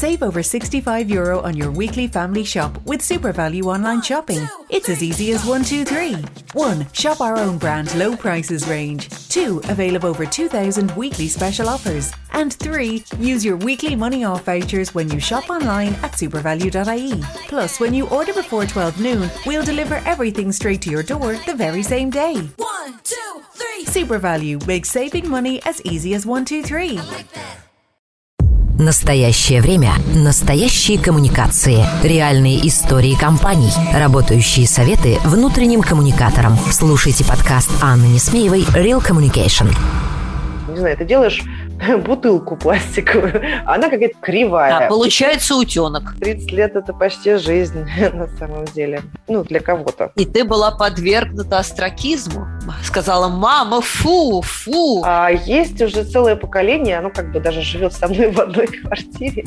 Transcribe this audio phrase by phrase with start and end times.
[0.00, 4.48] Save over 65 euro on your weekly family shop with Super Value online shopping.
[4.70, 6.14] It's as easy as 1, 2, 3.
[6.54, 6.86] 1.
[6.94, 9.10] Shop our own brand low prices range.
[9.28, 9.60] 2.
[9.68, 12.14] Avail of over 2,000 weekly special offers.
[12.32, 13.04] And 3.
[13.18, 17.22] Use your weekly money off vouchers when you shop online at supervalue.ie.
[17.48, 21.54] Plus, when you order before 12 noon, we'll deliver everything straight to your door the
[21.54, 22.36] very same day.
[22.36, 23.16] 1, 2,
[23.52, 23.84] 3.
[23.84, 26.98] Super Value makes saving money as easy as 1, 2, 3.
[28.80, 29.92] Настоящее время.
[30.14, 31.84] Настоящие коммуникации.
[32.02, 33.70] Реальные истории компаний.
[33.92, 36.56] Работающие советы внутренним коммуникаторам.
[36.56, 39.70] Слушайте подкаст Анны Несмеевой «Real Communication».
[40.70, 41.42] не знаю, ты делаешь
[42.04, 44.86] бутылку пластиковую, она какая-то кривая.
[44.86, 46.14] А получается утенок.
[46.20, 49.02] 30 лет это почти жизнь на самом деле.
[49.28, 50.12] Ну, для кого-то.
[50.16, 52.46] И ты была подвергнута астракизму.
[52.82, 55.02] Сказала, мама, фу, фу.
[55.04, 59.44] А есть уже целое поколение, оно как бы даже живет со мной в одной квартире.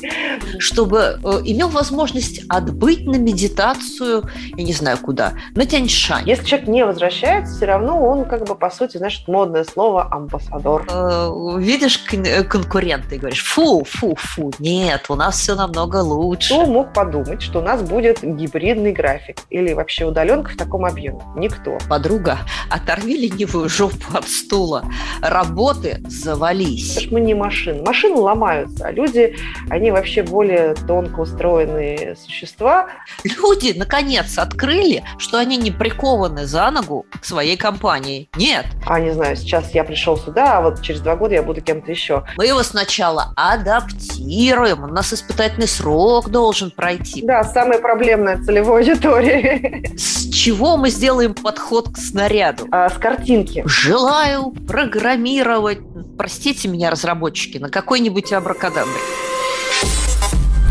[0.59, 4.23] Чтобы э, имел возможность отбыть на медитацию,
[4.57, 6.27] я не знаю куда, на Тяньшань.
[6.27, 10.85] Если человек не возвращается, все равно он как бы, по сути, знаешь, модное слово амбассадор.
[10.89, 16.53] Э, видишь э, конкурента и говоришь, фу, фу, фу, нет, у нас все намного лучше.
[16.53, 21.21] Кто мог подумать, что у нас будет гибридный график или вообще удаленка в таком объеме?
[21.35, 21.77] Никто.
[21.89, 24.83] Подруга, оторви ленивую жопу от стула.
[25.21, 26.89] Работы завались.
[26.89, 27.81] Потому что мы не машины.
[27.83, 29.35] Машины ломаются, а люди,
[29.69, 32.87] они вообще более тонко устроенные существа.
[33.23, 38.29] Люди, наконец, открыли, что они не прикованы за ногу к своей компании.
[38.35, 41.61] Нет, А, не знаю, сейчас я пришел сюда, а вот через два года я буду
[41.61, 42.12] кем-то еще.
[42.37, 47.21] Мы его сначала адаптируем, у нас испытательный срок должен пройти.
[47.25, 49.83] Да, самая проблемная целевая аудитория.
[49.97, 52.67] С чего мы сделаем подход к снаряду?
[52.71, 53.63] А, С картинки.
[53.65, 55.79] Желаю программировать,
[56.17, 58.93] простите меня, разработчики, на какой-нибудь абракадабре.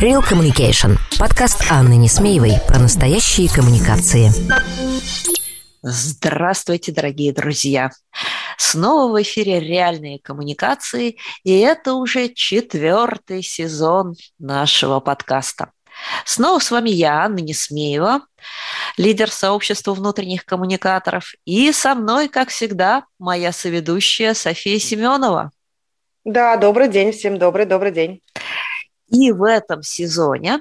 [0.00, 0.98] Real Communication.
[1.18, 4.32] Подкаст Анны Несмеевой про настоящие коммуникации.
[5.82, 7.90] Здравствуйте, дорогие друзья!
[8.64, 15.72] Снова в эфире «Реальные коммуникации», и это уже четвертый сезон нашего подкаста.
[16.24, 18.20] Снова с вами я, Анна Несмеева,
[18.96, 25.50] лидер сообщества внутренних коммуникаторов, и со мной, как всегда, моя соведущая София Семенова.
[26.24, 28.20] Да, добрый день всем, добрый, добрый день.
[29.08, 30.60] И в этом сезоне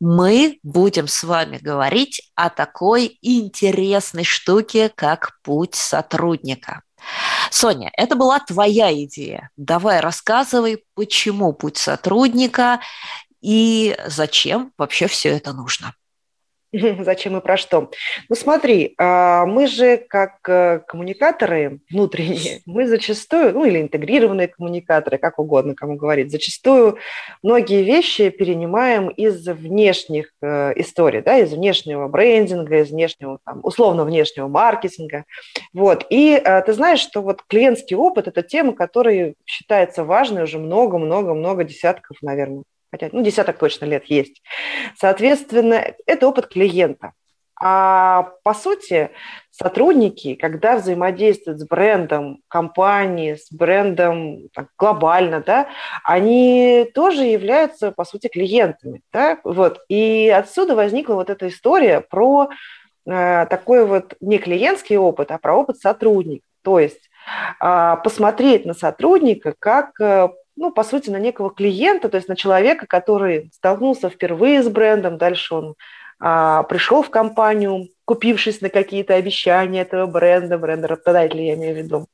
[0.00, 6.80] мы будем с вами говорить о такой интересной штуке, как путь сотрудника.
[7.50, 9.50] Соня, это была твоя идея.
[9.56, 12.80] Давай рассказывай, почему путь сотрудника
[13.40, 15.94] и зачем вообще все это нужно.
[17.00, 17.90] Зачем и про что?
[18.28, 25.18] Ну смотри, а, мы же как э, коммуникаторы внутренние, мы зачастую, ну или интегрированные коммуникаторы,
[25.18, 26.96] как угодно кому говорить, зачастую
[27.42, 34.04] многие вещи перенимаем из внешних э, историй, да, из внешнего брендинга, из внешнего, там, условно
[34.04, 35.24] внешнего маркетинга.
[35.74, 36.06] Вот.
[36.08, 41.64] И э, ты знаешь, что вот клиентский опыт– это тема, которая считается важной уже много-много-много
[41.64, 44.42] десятков, наверное, хотя, ну, десяток точно лет есть.
[44.96, 47.12] Соответственно, это опыт клиента.
[47.64, 49.10] А по сути,
[49.52, 55.68] сотрудники, когда взаимодействуют с брендом компании, с брендом так, глобально, да,
[56.02, 59.02] они тоже являются, по сути, клиентами.
[59.12, 59.38] Да?
[59.44, 59.80] Вот.
[59.88, 62.48] И отсюда возникла вот эта история про
[63.06, 66.44] э, такой вот не клиентский опыт, а про опыт сотрудника.
[66.64, 67.10] То есть
[67.60, 72.36] э, посмотреть на сотрудника как э, ну, по сути, на некого клиента, то есть на
[72.36, 75.74] человека, который столкнулся впервые с брендом, дальше он
[76.20, 81.78] а, пришел в компанию, купившись на какие-то обещания этого бренда, бренда работодателя, я имею в
[81.78, 82.06] виду.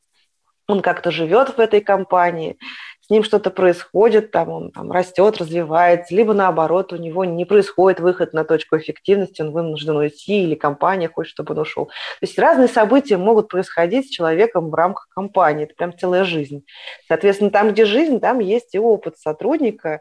[0.66, 2.58] Он как-то живет в этой компании,
[3.08, 8.00] с ним что-то происходит, там он там, растет, развивается, либо наоборот, у него не происходит
[8.00, 11.86] выход на точку эффективности, он вынужден уйти, или компания хочет, чтобы он ушел.
[11.86, 16.66] То есть разные события могут происходить с человеком в рамках компании, это прям целая жизнь.
[17.06, 20.00] Соответственно, там, где жизнь, там есть и опыт сотрудника,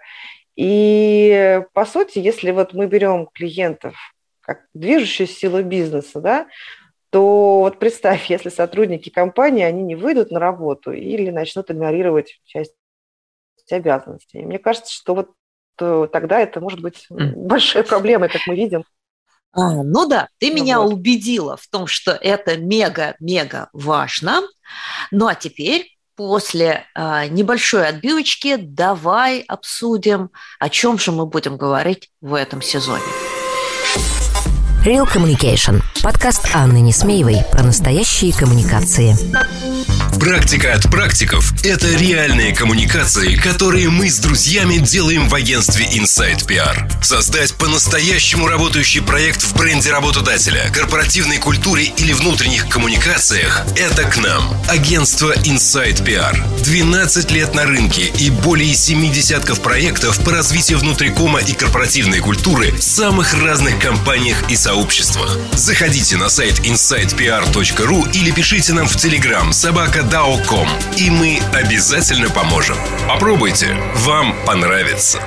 [0.57, 3.95] и по сути, если вот мы берем клиентов
[4.41, 6.47] как движущую силу бизнеса, да,
[7.09, 12.73] то вот представь, если сотрудники компании, они не выйдут на работу или начнут игнорировать часть
[13.75, 14.43] обязанностей.
[14.43, 15.31] Мне кажется, что вот
[15.79, 18.83] э, тогда это может быть большой проблемой, как мы видим.
[19.53, 20.93] А, ну да, ты Ну меня вот.
[20.93, 24.41] убедила в том, что это мега-мега важно.
[25.11, 32.11] Ну а теперь после а, небольшой отбивочки давай обсудим, о чем же мы будем говорить
[32.21, 33.03] в этом сезоне.
[34.85, 35.81] Real Communication.
[36.01, 39.17] Подкаст Анны Несмеевой про настоящие коммуникации.
[40.19, 47.03] Практика от практиков– это реальные коммуникации, которые мы с друзьями делаем в агентстве Inside PR.
[47.03, 54.43] Создать по-настоящему работающий проект в бренде работодателя, корпоративной культуре или внутренних коммуникациях– это к нам.
[54.67, 56.63] Агентство Inside PR.
[56.63, 62.71] 12 лет на рынке и более 7 десятков проектов по развитию внутрикома и корпоративной культуры
[62.71, 65.37] в самых разных компаниях и сообществах.
[65.53, 70.67] Заходите на сайт insidepr.ru или пишите нам в Telegram собака dao.com,
[70.97, 72.75] и мы обязательно поможем.
[73.07, 75.21] Попробуйте, вам понравится.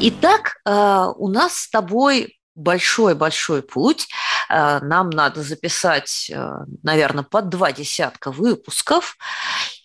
[0.00, 4.08] Итак, э, у нас с тобой большой-большой путь.
[4.48, 6.50] Э, нам надо записать, э,
[6.82, 9.18] наверное, под два десятка выпусков.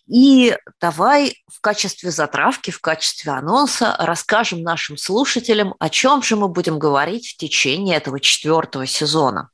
[0.08, 6.48] И давай в качестве затравки, в качестве анонса расскажем нашим слушателям, о чем же мы
[6.48, 9.50] будем говорить в течение этого четвертого сезона.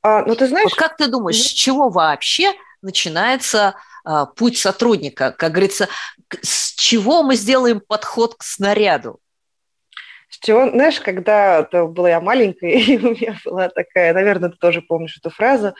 [0.00, 0.64] А, ну, ты знаешь...
[0.64, 5.32] Вот как ты думаешь, с чего вообще начинается а, путь сотрудника.
[5.32, 5.88] Как говорится,
[6.40, 9.20] с чего мы сделаем подход к снаряду?
[10.42, 15.16] Чего, знаешь, когда была я маленькая, и у меня была такая, наверное, ты тоже помнишь
[15.16, 15.74] эту фразу,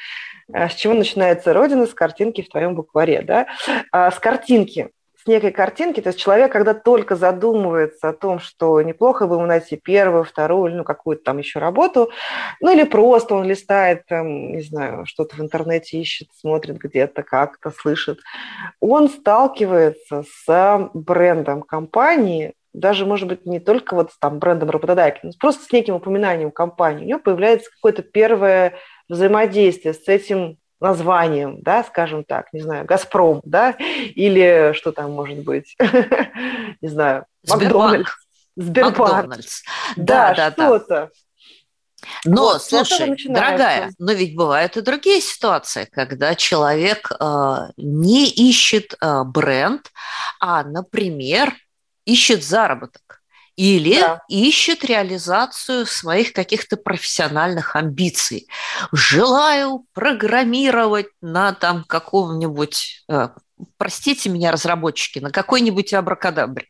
[0.52, 3.46] а, с чего начинается Родина, с картинки в твоем букваре, да?
[3.90, 4.90] А, с картинки
[5.22, 9.46] с некой картинки, то есть человек, когда только задумывается о том, что неплохо бы ему
[9.46, 12.10] найти первую, вторую, ну, какую-то там еще работу,
[12.60, 17.70] ну, или просто он листает, там, не знаю, что-то в интернете ищет, смотрит где-то, как-то
[17.70, 18.18] слышит,
[18.80, 25.20] он сталкивается с брендом компании, даже, может быть, не только вот с там брендом работодателя,
[25.24, 27.04] но просто с неким упоминанием компании.
[27.04, 28.74] У него появляется какое-то первое
[29.08, 35.38] взаимодействие с этим названием, да, скажем так, не знаю, «Газпром», да, или что там может
[35.44, 35.76] быть,
[36.80, 38.10] не знаю, Макдональдс.
[38.56, 38.98] Сбербанк.
[38.98, 39.62] Макдональдс.
[39.96, 40.66] Да, да, да.
[40.66, 41.10] что-то.
[42.24, 48.96] Но, вот, слушай, дорогая, но ведь бывают и другие ситуации, когда человек э, не ищет
[49.00, 49.92] э, бренд,
[50.40, 51.54] а, например,
[52.04, 53.22] ищет заработок
[53.56, 54.22] или да.
[54.28, 58.48] ищет реализацию своих каких-то профессиональных амбиций.
[58.92, 63.28] Желаю программировать на там каком-нибудь, э,
[63.76, 66.68] простите меня, разработчики, на какой-нибудь абракадабре.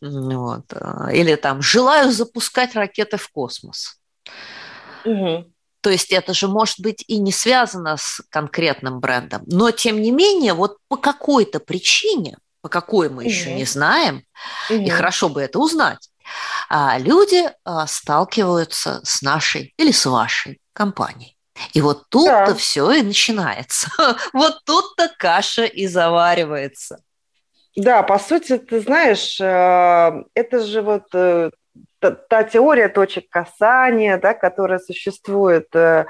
[0.00, 0.72] Вот.
[0.72, 3.98] Э, или там желаю запускать ракеты в космос.
[5.04, 5.50] Угу.
[5.80, 9.42] То есть это же может быть и не связано с конкретным брендом.
[9.46, 14.24] Но тем не менее, вот по какой-то причине по какой мы еще не знаем,
[14.70, 16.08] и хорошо бы это узнать,
[16.70, 21.36] а люди а, сталкиваются с нашей или с вашей компанией.
[21.74, 22.54] И вот тут-то да.
[22.54, 23.90] все и начинается.
[24.32, 27.02] Вот тут-то каша и заваривается.
[27.76, 31.50] Да, по сути, ты знаешь, э, это же вот э,
[32.00, 36.06] та теория точек касания, да, которая существует э,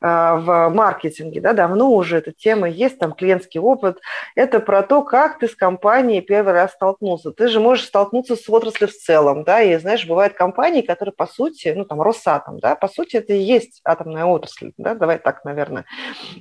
[0.00, 3.98] в маркетинге, да, давно уже эта тема есть, там клиентский опыт.
[4.34, 7.30] Это про то, как ты с компанией первый раз столкнулся.
[7.30, 11.26] Ты же можешь столкнуться с отраслью в целом, да, и знаешь, бывают компании, которые по
[11.26, 15.44] сути, ну там Росатом, да, по сути это и есть атомная отрасль, да, давай так,
[15.44, 15.84] наверное,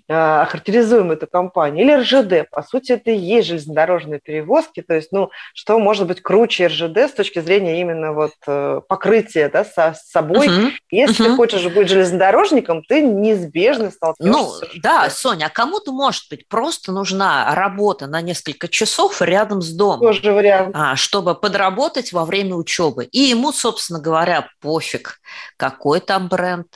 [0.10, 1.86] а, охарактеризуем эту компанию.
[1.86, 6.22] Или РЖД, по сути это и есть железнодорожные перевозки, то есть, ну, что может быть
[6.22, 10.48] круче РЖД с точки зрения именно вот э, покрытия, да, со, с собой.
[10.48, 10.72] Uh-huh.
[10.92, 11.30] Если uh-huh.
[11.30, 14.31] ты хочешь быть железнодорожником, ты не неизбежно столкнешься.
[14.31, 19.71] Ну, да, Соня, а кому-то, может быть, просто нужна работа на несколько часов рядом с
[19.71, 20.01] домом.
[20.01, 20.75] Тоже вариант.
[20.75, 23.06] А, чтобы подработать во время учебы.
[23.06, 25.19] И ему, собственно говоря, пофиг,
[25.57, 26.68] какой там бренд.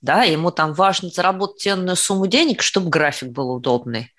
[0.00, 4.12] Да, ему там важно заработать ценную сумму денег, чтобы график был удобный.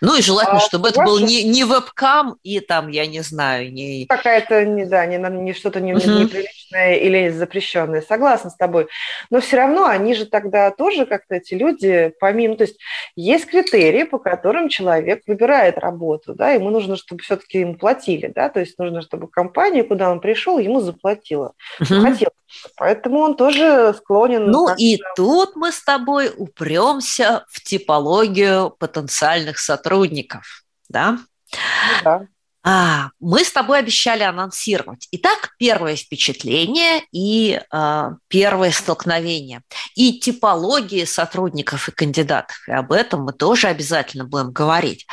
[0.00, 3.72] Ну и желательно, а, чтобы это был не, не вебкам и там, я не знаю,
[3.72, 4.06] не...
[4.06, 6.24] Какая-то, не, да, не, не что-то не, uh-huh.
[6.24, 8.02] неприличное или запрещенное.
[8.02, 8.88] Согласна с тобой.
[9.30, 12.56] Но все равно они же тогда тоже как-то эти люди, помимо...
[12.56, 12.76] То есть
[13.16, 18.48] есть критерии, по которым человек выбирает работу, да, ему нужно, чтобы все-таки ему платили, да,
[18.48, 21.52] то есть нужно, чтобы компания, куда он пришел, ему заплатила.
[21.80, 22.00] Uh-huh.
[22.00, 22.30] Хотел.
[22.76, 24.50] Поэтому он тоже склонен...
[24.50, 31.18] Ну и тут мы с тобой упремся в типологию потенциальных сотрудников сотрудников, да?
[31.52, 31.58] Ну
[32.02, 32.26] да.
[32.66, 35.06] А, мы с тобой обещали анонсировать.
[35.12, 39.60] Итак, первое впечатление и а, первое столкновение.
[39.94, 42.56] И типологии сотрудников и кандидатов.
[42.66, 45.06] И об этом мы тоже обязательно будем говорить.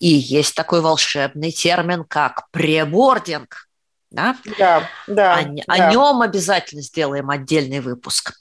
[0.00, 3.68] И есть такой волшебный термин, как пребординг.
[4.10, 5.62] Да, да, да, о, да.
[5.68, 8.32] о нем обязательно сделаем отдельный выпуск.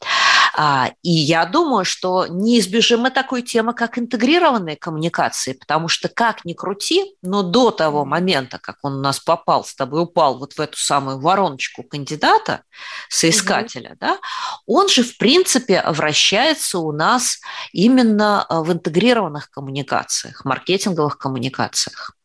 [0.57, 6.53] А, и я думаю, что неизбежима такой темы, как интегрированные коммуникации, потому что как ни
[6.53, 10.61] крути, но до того момента, как он у нас попал с тобой, упал вот в
[10.61, 12.63] эту самую вороночку кандидата,
[13.09, 13.97] соискателя, угу.
[13.99, 14.19] да,
[14.65, 17.39] он же, в принципе, вращается у нас
[17.73, 22.15] именно в интегрированных коммуникациях, маркетинговых коммуникациях.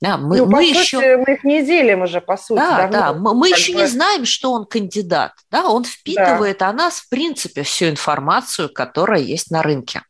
[0.00, 2.60] Да, мы, ну, мы еще мы их не делим уже по сути.
[2.60, 3.78] Да, да, мы, мы еще бы...
[3.78, 6.68] не знаем, что он кандидат, да, он впитывает да.
[6.68, 10.02] о нас в принципе всю информацию, которая есть на рынке.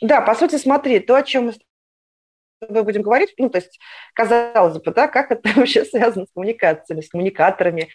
[0.00, 1.58] Да, по сути, смотри, то, о чем мы с
[2.60, 3.78] тобой будем говорить, ну, то есть,
[4.14, 7.90] казалось бы, да, как это вообще связано с коммуникациями, с коммуникаторами,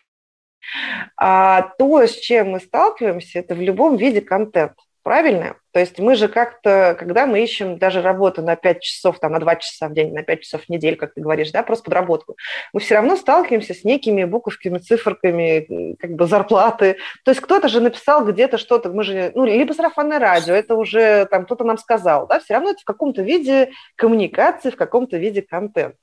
[1.18, 4.74] а то, с чем мы сталкиваемся, это в любом виде контент
[5.08, 5.56] правильно?
[5.72, 9.40] То есть мы же как-то, когда мы ищем даже работу на 5 часов, там, на
[9.40, 12.36] 2 часа в день, на 5 часов в неделю, как ты говоришь, да, просто подработку,
[12.74, 16.98] мы все равно сталкиваемся с некими буковками, циферками, как бы зарплаты.
[17.24, 21.26] То есть кто-то же написал где-то что-то, мы же, ну, либо сарафанное радио, это уже
[21.28, 25.42] там кто-то нам сказал, да, все равно это в каком-то виде коммуникации, в каком-то виде
[25.42, 25.96] контент.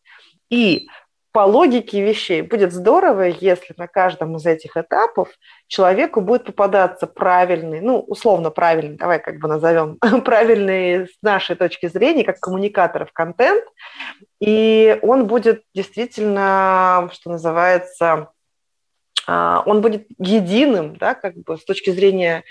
[0.48, 0.88] И
[1.34, 5.30] по логике вещей будет здорово, если на каждом из этих этапов
[5.66, 11.88] человеку будет попадаться правильный, ну, условно правильный, давай как бы назовем, правильный с нашей точки
[11.88, 13.64] зрения, как коммуникаторов контент,
[14.40, 18.28] и он будет действительно, что называется,
[19.26, 22.44] а, он будет единым, да, как бы с точки зрения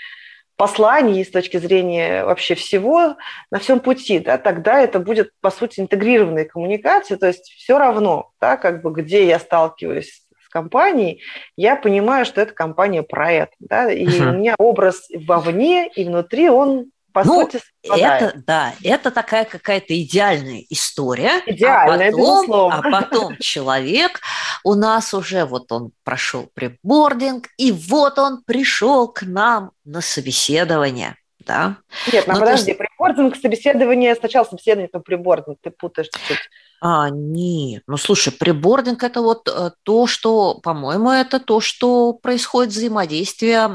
[0.56, 3.16] посланий, с точки зрения вообще всего
[3.50, 8.30] на всем пути, да, тогда это будет, по сути, интегрированная коммуникация, то есть все равно,
[8.40, 11.22] да, как бы где я сталкиваюсь с компанией,
[11.56, 14.30] я понимаю, что это компания про это, да, и uh-huh.
[14.30, 18.22] у меня образ вовне и внутри, он по ну, сути, совпадает.
[18.22, 21.42] это, да, это такая какая-то идеальная история.
[21.46, 22.78] А идеальная, а потом, безусловно.
[22.78, 24.20] А потом человек
[24.64, 31.14] у нас уже, вот он прошел прибординг, и вот он пришел к нам на собеседование.
[31.38, 31.76] Да?
[32.12, 32.78] Нет, ну, подожди, есть...
[32.78, 36.50] прибординг, собеседование, сначала собеседование, потом прибординг, ты путаешь чуть-чуть.
[36.80, 37.82] А, нет.
[37.86, 43.70] Ну, слушай, прибординг– это вот э, то, что, по-моему, это то, что происходит взаимодействие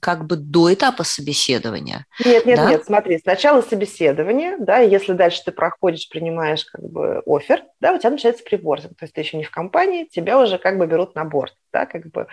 [0.00, 2.06] как бы до этапа собеседования.
[2.24, 2.70] Нет, нет, да?
[2.70, 7.92] нет, смотри, сначала собеседование, да, и если дальше ты проходишь, принимаешь как бы офер, да,
[7.94, 10.86] у тебя начинается прибординг, то есть ты еще не в компании, тебя уже как бы
[10.86, 12.26] берут на борт, да, как бы,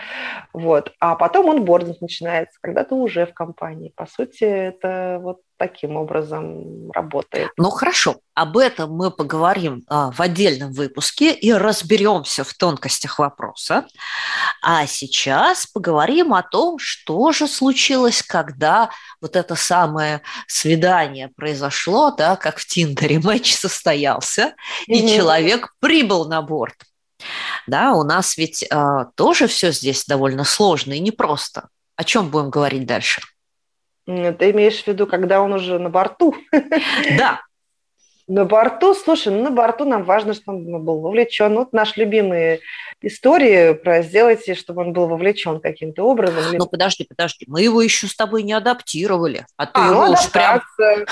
[0.51, 0.91] вот.
[0.99, 3.93] А потом он бординг начинается, когда ты уже в компании.
[3.95, 7.51] По сути, это вот таким образом работает.
[7.57, 13.85] Ну хорошо, об этом мы поговорим а, в отдельном выпуске и разберемся в тонкостях вопроса.
[14.61, 18.89] А сейчас поговорим о том, что же случилось, когда
[19.21, 24.53] вот это самое свидание произошло, да, как в Тиндере матч состоялся,
[24.87, 24.93] mm-hmm.
[24.93, 26.75] и человек прибыл на борт.
[27.65, 31.69] Да, у нас ведь а, тоже все здесь довольно сложно и непросто.
[31.95, 33.21] О чем будем говорить дальше?
[34.07, 36.33] Ты имеешь в виду, когда он уже на борту?
[37.17, 37.41] Да,
[38.27, 41.55] на борту, слушай, ну на борту нам важно, чтобы он был вовлечен.
[41.55, 42.59] Вот наши любимые
[43.01, 46.43] истории про сделайте, чтобы он был вовлечен каким-то образом.
[46.53, 50.11] Ну подожди, подожди, мы его еще с тобой не адаптировали, а ты а, его ну,
[50.11, 50.61] уж прям,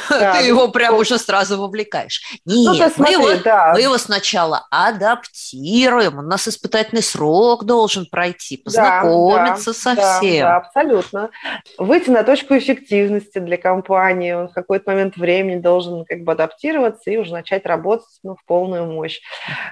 [0.10, 2.22] да, ты его прям уже сразу вовлекаешь.
[2.46, 3.72] Ну, Нет, ну, смотри, мы, его, да.
[3.74, 10.42] мы его сначала адаптируем, у нас испытательный срок должен пройти, познакомиться да, со да, всем.
[10.42, 11.30] Да, абсолютно.
[11.78, 17.05] Выйти на точку эффективности для компании, он в какой-то момент времени должен как бы адаптироваться
[17.12, 19.22] и уже начать работать ну, в полную мощь.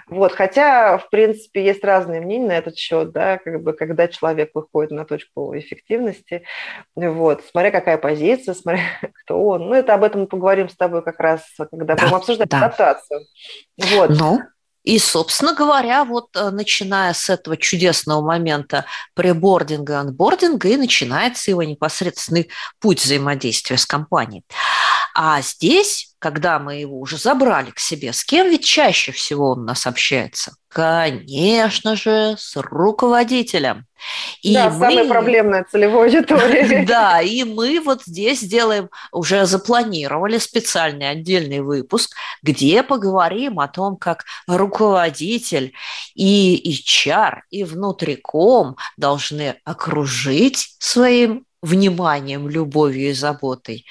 [0.08, 0.32] Вот.
[0.32, 4.92] Хотя, в принципе, есть разные мнения на этот счет, да, как бы, когда человек выходит
[4.92, 6.44] на точку эффективности,
[6.96, 8.84] вот, смотря какая позиция, смотря
[9.24, 9.68] кто он.
[9.70, 12.58] Ну, это об этом мы поговорим с тобой как раз, когда да, будем обсуждать да.
[12.58, 13.26] адаптацию.
[13.78, 14.10] Вот.
[14.10, 14.42] Ну,
[14.84, 21.64] и, собственно говоря, вот э, начиная с этого чудесного момента пребординга, анбординга, и начинается его
[21.64, 22.50] непосредственный
[22.80, 24.44] путь взаимодействия с компанией.
[25.16, 29.60] А здесь, когда мы его уже забрали к себе, с кем ведь чаще всего он
[29.60, 30.54] у нас общается?
[30.70, 33.86] Конечно же, с руководителем.
[34.42, 34.80] И да, мы...
[34.80, 36.84] самая проблемная целевая аудитория.
[36.88, 43.96] Да, и мы вот здесь делаем, уже запланировали специальный отдельный выпуск, где поговорим о том,
[43.96, 45.74] как руководитель
[46.16, 53.86] и HR, и внутриком должны окружить своим вниманием, любовью и заботой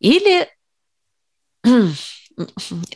[0.00, 0.48] или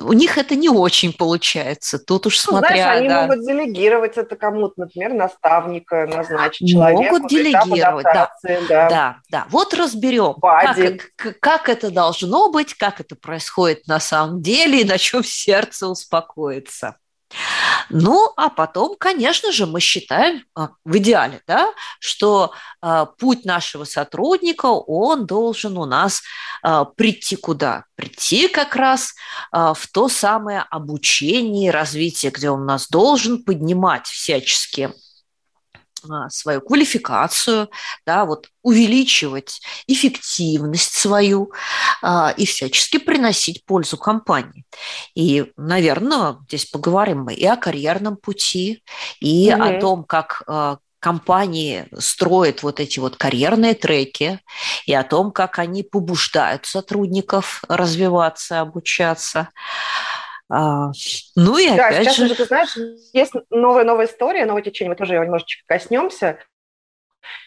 [0.01, 1.99] у них это не очень получается.
[1.99, 2.77] Тут уж ну, смотря...
[2.77, 3.23] Знаешь, они да.
[3.23, 7.13] могут делегировать это кому-то, например, наставника назначить человека.
[7.13, 8.31] Могут делегировать, да.
[8.43, 8.89] да.
[8.89, 9.47] Да, да.
[9.51, 14.99] Вот разберем, как, как это должно быть, как это происходит на самом деле и на
[14.99, 16.97] чем сердце успокоится.
[17.91, 23.85] Ну, а потом, конечно же, мы считаем а, в идеале, да, что а, путь нашего
[23.85, 26.23] сотрудника, он должен у нас
[26.63, 27.85] а, прийти куда?
[27.97, 29.15] Прийти как раз
[29.53, 34.93] в то самое обучение и развитие, где он нас должен поднимать всячески
[36.31, 37.69] свою квалификацию,
[38.07, 41.53] да, вот увеличивать эффективность свою
[42.03, 44.65] а, и всячески приносить пользу компании.
[45.15, 48.83] И, наверное, здесь поговорим мы и о карьерном пути,
[49.21, 49.63] и угу.
[49.63, 54.41] о том, как а, компании строят вот эти вот карьерные треки
[54.87, 59.51] и о том, как они побуждают сотрудников развиваться, обучаться.
[60.57, 60.93] А,
[61.35, 62.25] ну и да, опять сейчас же...
[62.27, 62.77] уже, ты знаешь,
[63.13, 66.39] есть новая-новая история, новое течение, мы тоже его немножечко коснемся.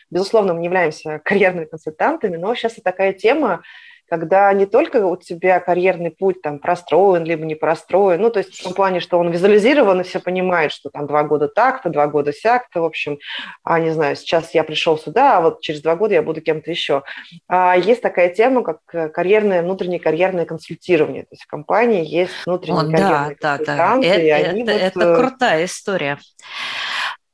[0.10, 3.64] Безусловно, мы не являемся карьерными консультантами, но сейчас и такая тема,
[4.10, 8.56] когда не только у тебя карьерный путь там простроен, либо не простроен, ну, то есть
[8.58, 12.08] в том плане, что он визуализирован, и все понимают, что там два года так-то, два
[12.08, 13.20] года сяк-то, в общем,
[13.64, 16.72] а, не знаю, сейчас я пришел сюда, а вот через два года я буду кем-то
[16.72, 17.04] еще.
[17.48, 22.82] А есть такая тема, как карьерное, внутреннее карьерное консультирование, то есть в компании есть внутренние
[22.82, 24.08] О, карьерные да, консультанты, да, да.
[24.08, 25.04] Это, это, вот...
[25.04, 26.18] это крутая история.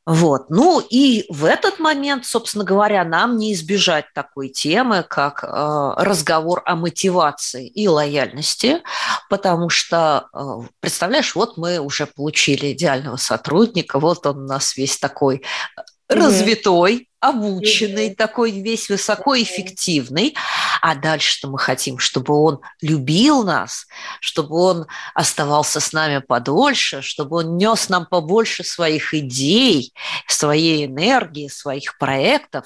[0.05, 0.49] Вот.
[0.49, 6.61] Ну и в этот момент, собственно говоря, нам не избежать такой темы, как э, разговор
[6.65, 8.81] о мотивации и лояльности,
[9.29, 14.97] потому что, э, представляешь, вот мы уже получили идеального сотрудника, вот он у нас весь
[14.97, 15.41] такой
[16.09, 20.35] развитой, обученный, такой весь высокоэффективный.
[20.85, 23.87] А дальше-то мы хотим, чтобы он любил нас,
[24.19, 29.93] чтобы он оставался с нами подольше, чтобы он нес нам побольше своих идей,
[30.27, 32.65] своей энергии, своих проектов.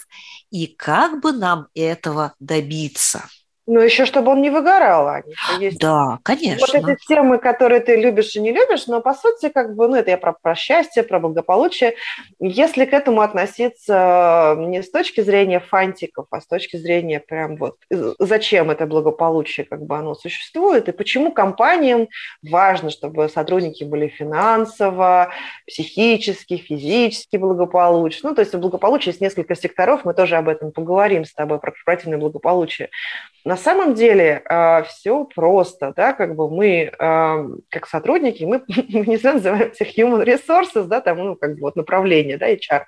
[0.50, 3.30] И как бы нам этого добиться?
[3.70, 5.34] Ну, еще чтобы он не выгорал, Аня.
[5.60, 6.66] Есть да, конечно.
[6.66, 9.98] Вот эти темы, которые ты любишь и не любишь, но по сути, как бы, ну,
[9.98, 11.96] это я про, про счастье, про благополучие.
[12.40, 17.76] Если к этому относиться не с точки зрения фантиков, а с точки зрения прям вот
[18.20, 22.08] зачем это благополучие, как бы оно существует, и почему компаниям
[22.42, 25.32] важно, чтобы сотрудники были финансово,
[25.68, 28.30] психически, физически благополучны.
[28.30, 31.60] Ну, то есть у благополучия есть несколько секторов, мы тоже об этом поговорим с тобой,
[31.60, 32.90] про корпоративное благополучие.
[33.44, 39.18] На самом деле э, все просто, да, как бы мы, э, как сотрудники, мы, не
[39.18, 42.84] знаю, называемся human resources, да, там, ну, как бы вот направление, да, HR,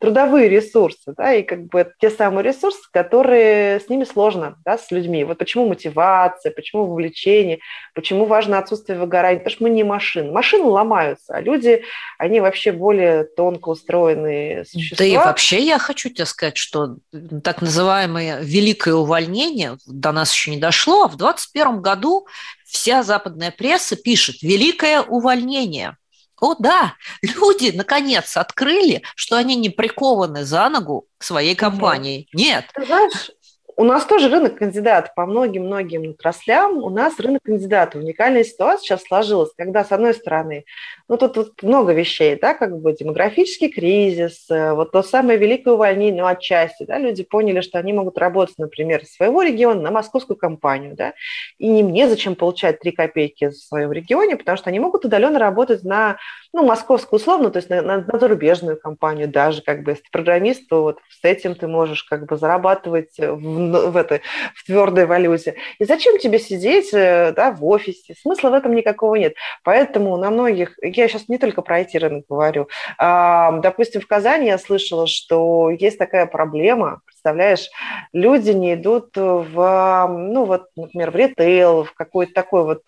[0.00, 4.90] трудовые ресурсы, да, и как бы те самые ресурсы, которые с ними сложно, да, с
[4.90, 5.24] людьми.
[5.24, 7.58] Вот почему мотивация, почему вовлечение,
[7.94, 10.32] почему важно отсутствие выгорания, потому что мы не машины.
[10.32, 11.82] Машины ломаются, а люди,
[12.18, 14.96] они вообще более тонко устроенные существа.
[14.98, 16.96] Да и вообще я хочу тебе сказать, что
[17.42, 19.76] так называемое великое увольнение
[20.06, 22.28] до нас еще не дошло, а в 2021 году
[22.64, 25.96] вся западная пресса пишет «Великое увольнение».
[26.40, 32.28] О, да, люди наконец открыли, что они не прикованы за ногу к своей компании.
[32.32, 32.66] Нет.
[32.74, 33.30] Ты знаешь,
[33.76, 36.78] у нас тоже рынок кандидатов по многим-многим отраслям.
[36.78, 38.02] У нас рынок кандидатов.
[38.02, 40.64] Уникальная ситуация сейчас сложилась, когда, с одной стороны,
[41.08, 45.74] ну, тут, тут много вещей, да, как бы демографический кризис, э, вот то самое великое
[45.74, 49.90] увольнение, ну, отчасти, да, люди поняли, что они могут работать, например, из своего региона на
[49.90, 51.12] московскую компанию, да,
[51.58, 55.38] и не мне зачем получать 3 копейки в своем регионе, потому что они могут удаленно
[55.38, 56.16] работать на,
[56.52, 60.10] ну, московскую условно, то есть на, на, на зарубежную компанию даже, как бы, если ты
[60.10, 64.22] программист, то вот с этим ты можешь, как бы, зарабатывать в в, этой,
[64.54, 65.56] в твердой валюте.
[65.78, 68.14] И зачем тебе сидеть э, да, в офисе?
[68.20, 69.34] Смысла в этом никакого нет.
[69.64, 74.58] Поэтому на многих, я сейчас не только про IT-рынок говорю, а, допустим, в Казани я
[74.58, 77.68] слышала, что есть такая проблема, представляешь,
[78.12, 82.82] люди не идут в, ну вот, например, в ритейл, в какой-то такой вот,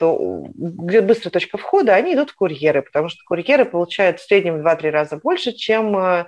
[0.54, 4.66] где быстрая точка входа, они идут в курьеры, потому что курьеры получают в среднем в
[4.66, 6.24] 2-3 раза больше, чем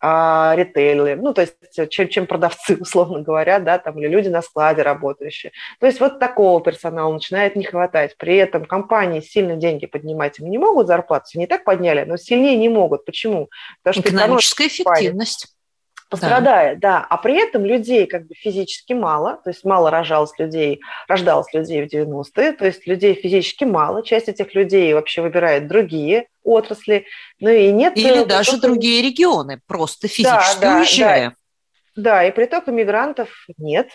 [0.00, 1.56] а, ритейлы, ну, то есть
[1.90, 5.52] чем, чем продавцы, условно говоря, да, там, или люди на складе работающие.
[5.80, 8.16] То есть вот такого персонала начинает не хватать.
[8.16, 12.56] При этом компании сильно деньги поднимать им не могут, зарплату не так подняли, но сильнее
[12.56, 13.04] не могут.
[13.04, 13.48] Почему?
[13.82, 15.56] Потому что Экономическая эффективность
[16.08, 17.00] пострадает, да.
[17.00, 17.06] да.
[17.08, 21.86] А при этом людей как бы физически мало, то есть мало рожалось людей, рождалось людей
[21.86, 27.06] в 90-е, то есть людей физически мало, часть этих людей вообще выбирает другие отрасли,
[27.40, 27.96] ну и нет...
[27.96, 28.28] Или притока...
[28.28, 31.30] даже другие регионы, просто физически да, уезжая.
[31.30, 31.36] Да,
[31.96, 33.90] да, и притока мигрантов нет,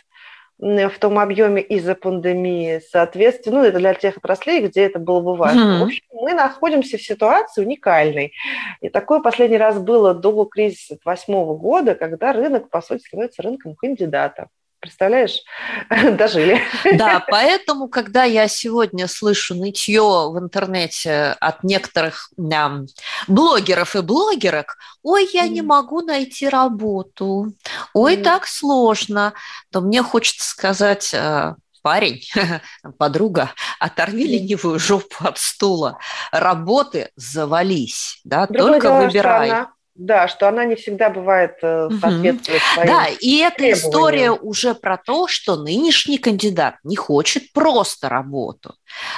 [0.61, 2.81] в том объеме из-за пандемии.
[2.91, 5.59] Соответственно, ну, это для тех отраслей, где это было бы важно.
[5.59, 5.79] Mm-hmm.
[5.79, 8.33] В общем, мы находимся в ситуации уникальной.
[8.79, 13.75] И такое последний раз было до кризиса 2008 года, когда рынок, по сути, становится рынком
[13.75, 14.49] кандидатов.
[14.81, 15.43] Представляешь?
[16.17, 16.59] Дожили.
[16.93, 22.79] Да, поэтому, когда я сегодня слышу нытье в интернете от некоторых да,
[23.27, 27.53] блогеров и блогерок, ой, я не могу найти работу,
[27.93, 29.33] ой, так сложно,
[29.71, 32.23] то мне хочется сказать, э, парень,
[32.97, 35.99] подруга, оторви ленивую жопу от стула,
[36.31, 39.47] работы завались, да, Другое только выбирай.
[39.47, 44.31] Что она, да, что она не всегда бывает э, соответствует своим Да, и эта история
[44.31, 48.75] уже про то, что нынешний кандидат не хочет просто работу.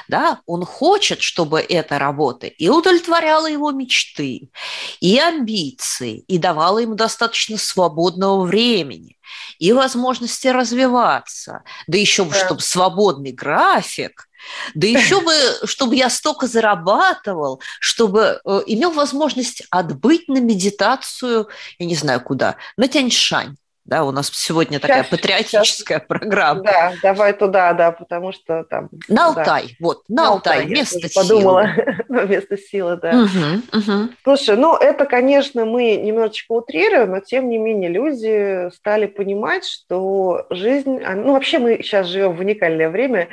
[0.09, 0.41] Да?
[0.45, 4.49] Он хочет, чтобы эта работа и удовлетворяла его мечты,
[4.99, 9.17] и амбиции, и давала ему достаточно свободного времени,
[9.59, 12.35] и возможности развиваться, да еще Да.
[12.35, 14.27] чтобы свободный график,
[14.73, 15.33] да еще бы,
[15.65, 21.47] чтобы я столько зарабатывал, чтобы э, имел возможность отбыть на медитацию,
[21.79, 23.55] я не знаю куда, на Тяньшань.
[23.85, 26.63] Да, у нас сегодня такая Щас- патриотическая программа.
[26.63, 28.89] Да, давай туда, да, потому что там...
[29.09, 29.61] На да.
[29.81, 31.11] Вот, на, Алтай, я место силы.
[31.13, 31.69] подумала,
[32.07, 33.11] вместо силы, да.
[33.13, 34.15] Мгм, мгм.
[34.23, 40.45] Слушай, ну это, конечно, мы немножечко утрируем, но тем не менее люди стали понимать, что
[40.49, 43.27] жизнь, а, ну вообще мы сейчас живем в уникальное время,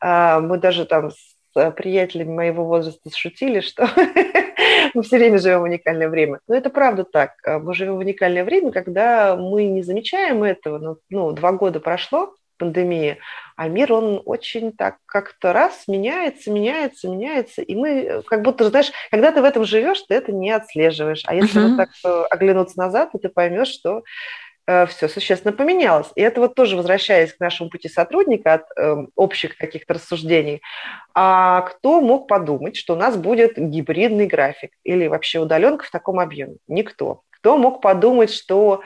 [0.00, 1.16] А, мы даже там с
[1.56, 3.88] э, приятелями моего возраста шутили, что
[4.94, 6.40] мы все время живем в уникальное время.
[6.48, 7.32] Но это правда так.
[7.44, 10.78] А, Мы живем в уникальное время, когда мы не замечаем этого.
[10.78, 13.18] Ну, ну два года прошло, пандемии,
[13.56, 18.68] а мир, он очень так как-то раз меняется, меняется, меняется, и мы э, как будто,
[18.68, 21.68] знаешь, когда ты в этом живешь, ты это не отслеживаешь, а если Мгм.
[21.68, 24.02] вот так э, оглянуться назад, то ты поймешь, что
[24.88, 26.08] все существенно поменялось.
[26.16, 30.60] И это вот тоже возвращаясь к нашему пути сотрудника от э, общих каких-то рассуждений.
[31.14, 36.18] А кто мог подумать, что у нас будет гибридный график или вообще удаленка в таком
[36.18, 36.56] объеме?
[36.66, 37.22] Никто.
[37.30, 38.82] Кто мог подумать, что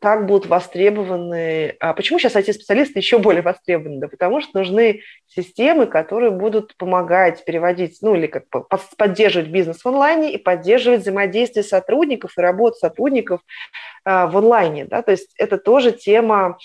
[0.00, 1.76] так будут востребованы.
[1.78, 4.00] А почему сейчас IT-специалисты еще более востребованы?
[4.00, 8.44] Да потому что нужны системы, которые будут помогать переводить, ну или как
[8.96, 13.42] поддерживать бизнес в онлайне и поддерживать взаимодействие сотрудников и работу сотрудников
[14.04, 14.86] а, в онлайне.
[14.86, 15.02] Да?
[15.02, 16.56] То есть это тоже тема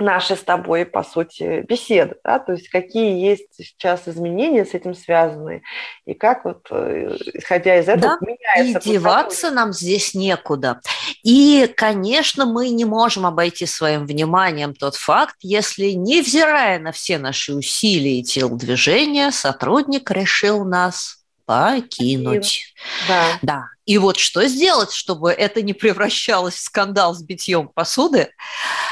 [0.00, 4.94] нашей с тобой, по сути, беседы, да, то есть какие есть сейчас изменения с этим
[4.94, 5.62] связаны,
[6.06, 10.80] и как вот, э, исходя из этого, Да, меняется И деваться нам здесь некуда.
[11.22, 17.54] И, конечно, мы не можем обойти своим вниманием тот факт, если, невзирая на все наши
[17.54, 21.19] усилия и телодвижения, сотрудник решил нас
[21.50, 22.74] покинуть.
[23.08, 23.24] Да.
[23.42, 23.64] Да.
[23.86, 28.30] И вот что сделать, чтобы это не превращалось в скандал с битьем посуды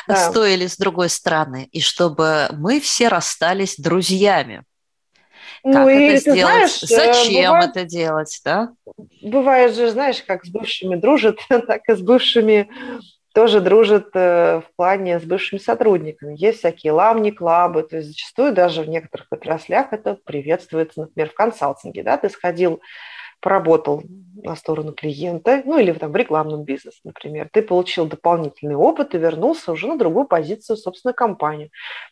[0.08, 0.16] Да.
[0.16, 4.64] с той или с другой стороны, и чтобы мы все расстались друзьями.
[5.64, 6.40] Как Ну и это ты сделать?
[6.40, 8.68] знаешь, э, Зачем бывает- это делать, да?
[9.22, 12.68] бывает же, знаешь, как с бывшими дружат, так и с бывшими
[13.34, 16.34] тоже дружат э, в плане с бывшими сотрудниками.
[16.36, 21.34] Есть всякие ламни, клабы, то есть зачастую даже в некоторых отраслях это приветствуется, например, в
[21.34, 22.80] консалтинге, да, ты сходил,
[23.40, 24.02] поработал
[24.42, 29.18] на сторону клиента, ну или там в рекламном бизнесе, например, ты получил дополнительный опыт и
[29.18, 31.70] вернулся уже на другую позицию, собственно, компанию.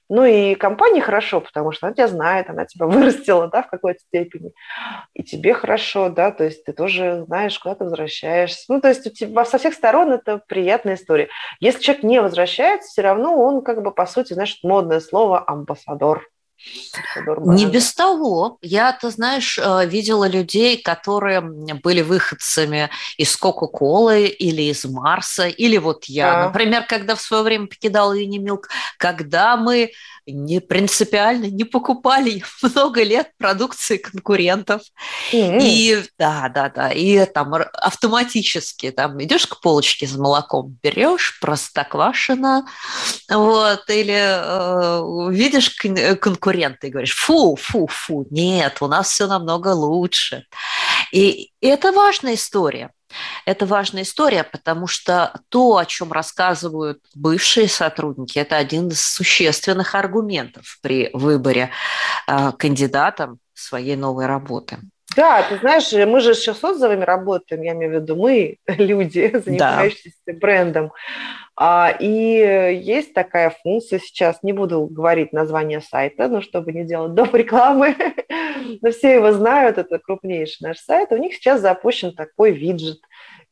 [0.09, 4.01] Ну и компании хорошо, потому что она тебя знает, она тебя вырастила, да, в какой-то
[4.01, 4.53] степени,
[5.15, 8.65] и тебе хорошо, да, то есть ты тоже знаешь, куда ты возвращаешься.
[8.69, 11.29] Ну, то есть у тебя со всех сторон это приятная история.
[11.61, 16.27] Если человек не возвращается, все равно он как бы, по сути, знаешь, модное слово амбассадор.
[17.45, 18.59] Не без того.
[18.62, 25.77] Я, ты знаешь, э, видела людей, которые были выходцами из Кока-Колы или из Марса, или
[25.77, 26.47] вот я, Да.
[26.47, 29.92] например, когда в свое время покидала Юнимилк, когда мы
[30.27, 34.83] не принципиально не покупали много лет продукции конкурентов.
[35.33, 35.59] М.
[35.61, 36.91] И да, да, да.
[36.91, 42.67] И там автоматически там идешь к полочке с молоком, берешь простоквашино,
[43.29, 49.27] вот, или э, видишь э, конкурента и говоришь, фу, фу, фу, нет, у нас все
[49.27, 50.45] намного лучше.
[51.12, 52.91] И это важная история.
[53.45, 59.95] Это важная история, потому что то, о чем рассказывают бывшие сотрудники, это один из существенных
[59.95, 61.71] аргументов при выборе
[62.27, 64.79] э, кандидатом своей новой работы.
[65.17, 69.33] Да, ты знаешь, мы же сейчас с отзывами работаем, я имею в виду мы, люди,
[69.45, 70.93] занимающиеся брендом.
[71.59, 77.15] А, и есть такая функция сейчас, не буду говорить название сайта, ну, чтобы не делать
[77.15, 77.35] доп.
[77.35, 77.97] рекламы,
[78.83, 81.13] но все его знают, это крупнейший наш сайт.
[81.13, 82.99] У них сейчас запущен такой виджет,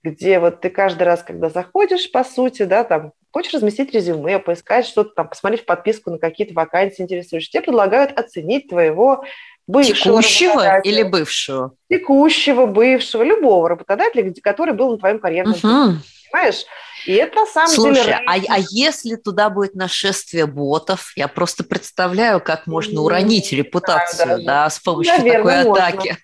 [0.03, 4.85] где вот ты каждый раз, когда заходишь, по сути, да, там, хочешь разместить резюме, поискать
[4.85, 9.25] что-то там, посмотреть подписку на какие-то вакансии интересующие, тебе предлагают оценить твоего
[9.67, 11.73] бывшего Текущего или бывшего?
[11.91, 16.03] текущего, бывшего, любого работодателя, который был на твоем карьерном пути, Мгм.
[16.31, 16.65] понимаешь?
[17.07, 18.21] И это на самом Слушай, деле...
[18.27, 24.45] а, а если туда будет нашествие ботов, я просто представляю, как можно уронить репутацию, даже.
[24.45, 26.19] да, с помощью Наверное, такой атаки.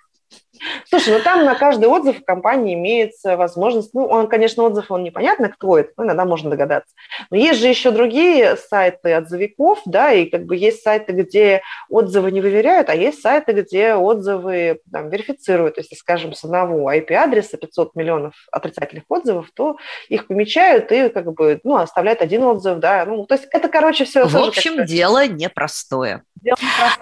[0.89, 5.03] Слушай, ну там на каждый отзыв в компании имеется возможность, ну, он, конечно, отзыв, он
[5.03, 6.95] непонятно, кто это, но иногда можно догадаться.
[7.31, 12.31] Но есть же еще другие сайты отзывиков, да, и как бы есть сайты, где отзывы
[12.31, 15.77] не выверяют, а есть сайты, где отзывы там, верифицируют.
[15.77, 19.77] То есть, скажем, с одного IP-адреса 500 миллионов отрицательных отзывов, то
[20.09, 23.05] их помечают и как бы, ну, оставляют один отзыв, да.
[23.05, 26.23] Ну, то есть это, короче, все В общем, дело непростое.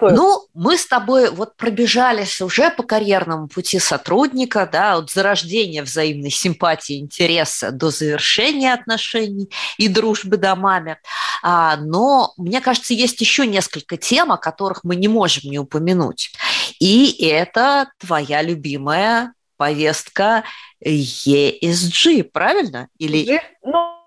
[0.01, 6.29] Ну, мы с тобой вот пробежались уже по карьерному пути сотрудника, да, от зарождения взаимной
[6.29, 10.97] симпатии, интереса до завершения отношений и дружбы домами.
[11.41, 16.31] А, но, мне кажется, есть еще несколько тем, о которых мы не можем не упомянуть.
[16.79, 20.43] И это твоя любимая повестка
[20.83, 22.87] ESG, правильно?
[22.97, 23.41] Или...
[23.63, 23.98] Ну,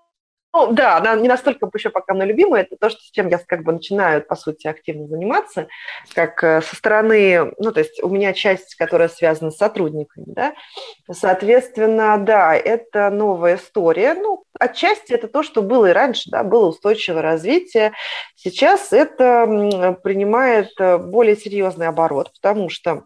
[0.53, 2.61] ну, да, она не настолько еще пока мной любимая.
[2.61, 5.67] Это то, что, с чем я как бы начинаю, по сути, активно заниматься,
[6.13, 10.53] как э, со стороны, ну, то есть у меня часть, которая связана с сотрудниками, да,
[11.11, 14.13] соответственно, да, это новая история.
[14.13, 17.93] Ну, отчасти это то, что было и раньше, да, было устойчивое развитие.
[18.35, 23.05] Сейчас это принимает э, более серьезный оборот, потому что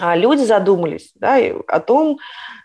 [0.00, 1.36] люди задумались да,
[1.68, 2.18] о том,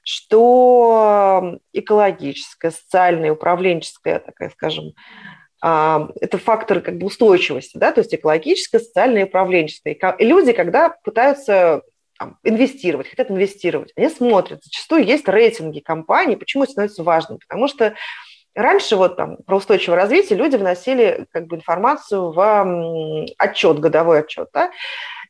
[0.03, 4.93] что экологическая, социальная, управленческая, такая, скажем,
[5.61, 9.93] а, это факторы как бы устойчивости, да, то есть экологическая, социальная и управленческая.
[9.93, 11.81] И люди, когда пытаются
[12.43, 17.95] инвестировать, хотят инвестировать, они смотрят, зачастую есть рейтинги компаний, почему это становится важным, потому что
[18.55, 24.47] Раньше вот там про устойчивое развитие люди вносили как бы информацию в отчет, годовой отчет,
[24.53, 24.71] да,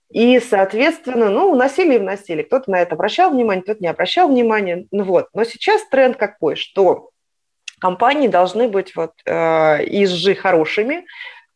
[0.09, 2.43] и, соответственно, ну, вносили и вносили.
[2.43, 4.87] Кто-то на это обращал внимание, кто-то не обращал внимания.
[4.91, 5.27] Ну, вот.
[5.33, 7.09] Но сейчас тренд какой, что
[7.79, 9.31] компании должны быть вот э,
[9.85, 11.05] ESG хорошими,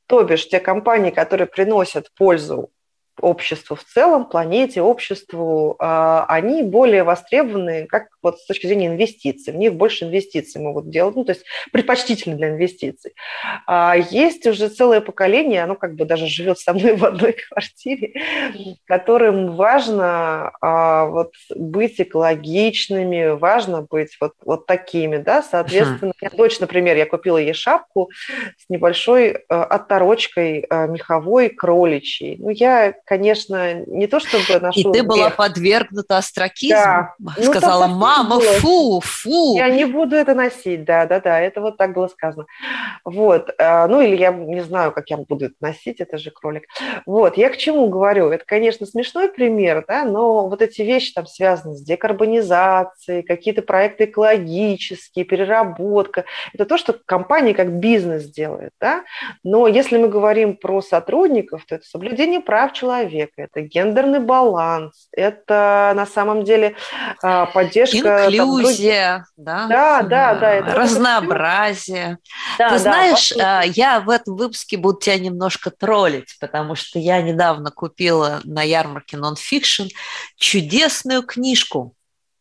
[0.07, 2.71] то бишь те компании, которые приносят пользу
[3.21, 9.53] обществу в целом, планете, обществу, а, они более востребованы как вот с точки зрения инвестиций.
[9.53, 13.13] В них больше инвестиций могут делать, ну, то есть предпочтительно для инвестиций.
[13.67, 18.13] А есть уже целое поколение, оно как бы даже живет со мной в одной квартире,
[18.85, 26.63] которым важно а, вот быть экологичными, важно быть вот, вот такими, да, соответственно, я точно,
[26.63, 28.09] например, я купила ей шапку
[28.57, 32.37] с небольшой отторочкой меховой кроличьей.
[32.39, 34.79] Ну, я конечно, не то чтобы ношу...
[34.79, 36.77] И ты была подвергнута остракизму?
[36.77, 37.15] Да.
[37.41, 38.53] Сказала, ну, мама, было.
[38.59, 39.57] фу, фу.
[39.57, 42.45] Я не буду это носить, да, да, да, это вот так было сказано.
[43.03, 46.65] Вот, э, ну или я не знаю, как я буду это носить, это же кролик.
[47.07, 48.29] Вот, я к чему говорю?
[48.29, 54.05] Это, конечно, смешной пример, да, но вот эти вещи там связаны с декарбонизацией, какие-то проекты
[54.05, 56.25] экологические, переработка.
[56.53, 59.03] Это то, что компания как бизнес делает, да,
[59.43, 65.07] но если мы говорим про сотрудников, то это соблюдение прав человека, человека, это гендерный баланс,
[65.11, 66.75] это на самом деле
[67.21, 68.25] а, поддержка...
[68.27, 69.67] Инклюзия, там, да?
[69.67, 70.53] Да, да, да.
[70.53, 72.17] Это разнообразие.
[72.57, 76.99] Да, Ты да, знаешь, по я в этом выпуске буду тебя немножко троллить, потому что
[76.99, 79.87] я недавно купила на ярмарке нонфикшн
[80.37, 81.95] чудесную книжку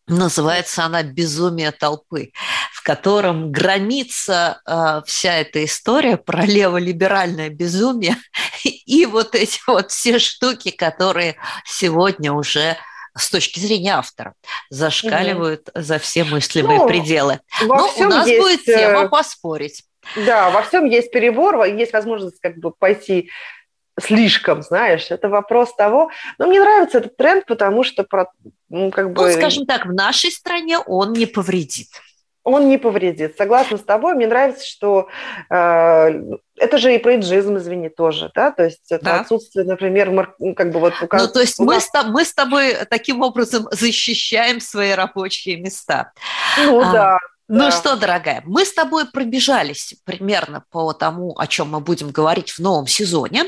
[0.08, 2.32] Называется она «Безумие толпы»,
[2.72, 8.16] в котором громится э, вся эта история про леволиберальное безумие
[8.64, 12.76] и вот эти вот все штуки, которые сегодня уже
[13.16, 14.34] с точки зрения автора
[14.70, 15.82] зашкаливают угу.
[15.82, 17.40] за все мыслимые ну, пределы.
[17.62, 18.40] Но у нас есть...
[18.40, 19.84] будет тема э, поспорить.
[20.16, 23.30] Да, во всем есть перебор, есть возможность как бы пойти
[24.00, 26.10] слишком, знаешь, это вопрос того.
[26.38, 28.30] Но мне нравится этот тренд, потому что про,
[28.68, 29.26] ну, как бы...
[29.26, 31.88] Ну, скажем так, в нашей стране он не повредит.
[32.44, 33.36] Он не повредит.
[33.36, 34.14] Согласна с тобой.
[34.14, 35.08] Мне нравится, что
[35.50, 35.54] э,
[36.56, 39.20] это же и про иджизм, извини, тоже, да, то есть это да.
[39.20, 40.34] отсутствие, например, мар...
[40.38, 40.94] Ну, как бы вот...
[41.02, 41.84] У ну, то есть у мы, нас...
[41.84, 46.12] с, мы с тобой таким образом защищаем свои рабочие места.
[46.56, 47.18] Ну, а, да.
[47.48, 47.70] Ну да.
[47.70, 52.58] что, дорогая, мы с тобой пробежались примерно по тому, о чем мы будем говорить в
[52.58, 53.44] новом сезоне.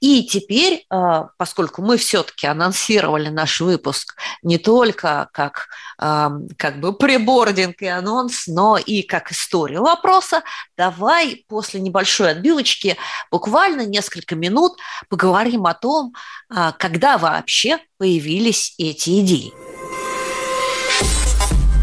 [0.00, 6.92] И теперь, а, поскольку мы все-таки анонсировали наш выпуск не только как, а, как бы
[6.92, 10.42] прибординг и анонс, но и как историю вопроса,
[10.76, 12.96] давай после небольшой отбилочки
[13.30, 14.78] буквально несколько минут
[15.08, 16.14] поговорим о том,
[16.48, 19.52] а, когда вообще появились эти идеи.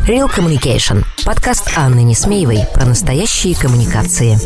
[0.07, 1.05] Real Communication.
[1.23, 4.37] Подкаст Анны Несмеевой про настоящие коммуникации.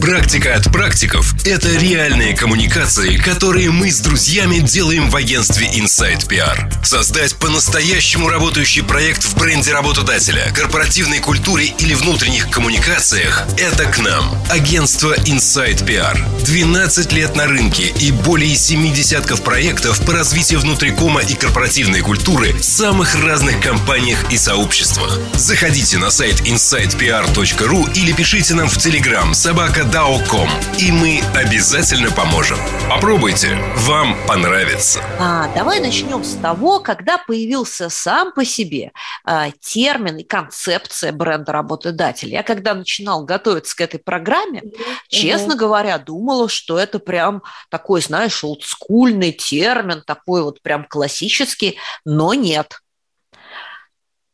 [0.00, 6.84] Практика от практиков– это реальные коммуникации, которые мы с друзьями делаем в агентстве Inside PR.
[6.84, 14.34] Создать по-настоящему работающий проект в бренде работодателя, корпоративной культуре или внутренних коммуникациях– это к нам.
[14.50, 16.44] Агентство Inside PR.
[16.44, 22.52] 12 лет на рынке и более 7 десятков проектов по развитию внутрикома и корпоративной культуры
[22.54, 25.18] в самых разных компаниях и сообществах.
[25.34, 29.32] Заходите на сайт insidepr.ru или пишите нам в Telegram
[29.82, 32.58] собака.dao.com, и мы обязательно поможем.
[32.88, 35.00] Попробуйте, вам понравится.
[35.18, 38.92] А, давай начнем с того, когда появился сам по себе
[39.24, 42.32] а, термин и концепция бренда работодателя.
[42.32, 44.84] Я когда начинал готовиться к этой программе, mm-hmm.
[45.08, 52.34] честно говоря, думала, что это прям такой, знаешь, олдскульный термин, такой вот прям классический, но
[52.34, 52.78] нет.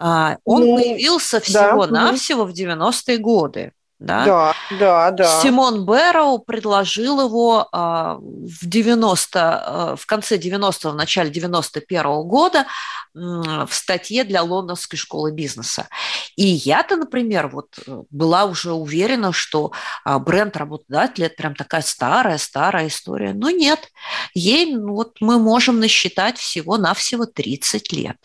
[0.01, 2.53] А, он ну, появился всего-навсего да.
[2.53, 3.73] в 90-е годы.
[3.99, 4.25] Да?
[4.25, 5.43] да, да, да.
[5.43, 12.67] Симон Бэрроу предложил его а, в 90, а, в конце 90-го, в начале 91-го года
[13.15, 15.89] в статье для Лондонской школы бизнеса.
[16.37, 19.73] И я-то, например, вот э, была уже уверена, что
[20.05, 23.33] а, бренд работодателя– это прям такая старая-старая история.
[23.33, 23.89] Но нет,
[24.35, 28.17] ей ну, вот мы можем насчитать всего-навсего 30 лет.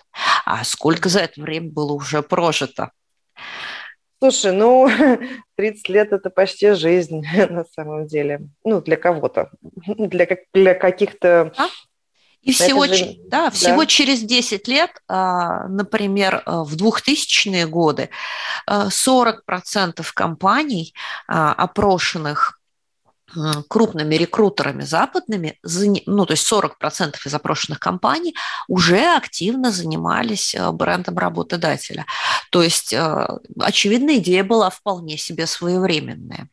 [0.45, 2.91] А сколько за это время было уже прожито?
[4.23, 4.89] Слушай, ну,
[5.57, 8.39] 30 лет– это почти жизнь на самом деле.
[8.63, 9.49] Ну, для кого-то.
[9.85, 11.51] Для, для каких-то...
[11.57, 11.67] А?
[12.41, 13.17] И всего, же...
[13.27, 13.85] да, всего да.
[13.85, 18.09] через 10 лет, а, например, а, в 2000-е годы
[18.69, 20.93] 40% компаний,
[21.27, 22.61] опрошенных
[23.67, 25.59] крупными рекрутерами западными,
[26.05, 28.35] ну, то есть 40% из запрошенных компаний
[28.67, 32.05] уже активно занимались э, брендом работодателя.
[32.51, 33.27] То есть, э,
[33.59, 36.49] очевидно, идея была вполне себе своевременная.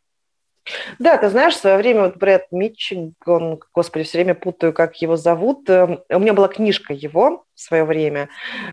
[0.98, 2.46] Да, ты знаешь, в свое время вот Брэд
[3.26, 5.68] он, господи, все время путаю, как его зовут.
[5.68, 8.28] У меня была книжка его в свое время.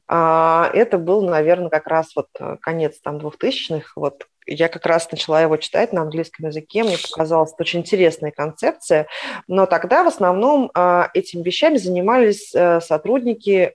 [0.08, 5.12] А, это был, наверное, как раз вот э, конец там 2000-х, вот я как раз
[5.12, 9.07] начала его читать на английском языке, мне показалась очень интересная концепция,
[9.47, 13.73] но тогда в основном а, этими вещами занимались э, сотрудники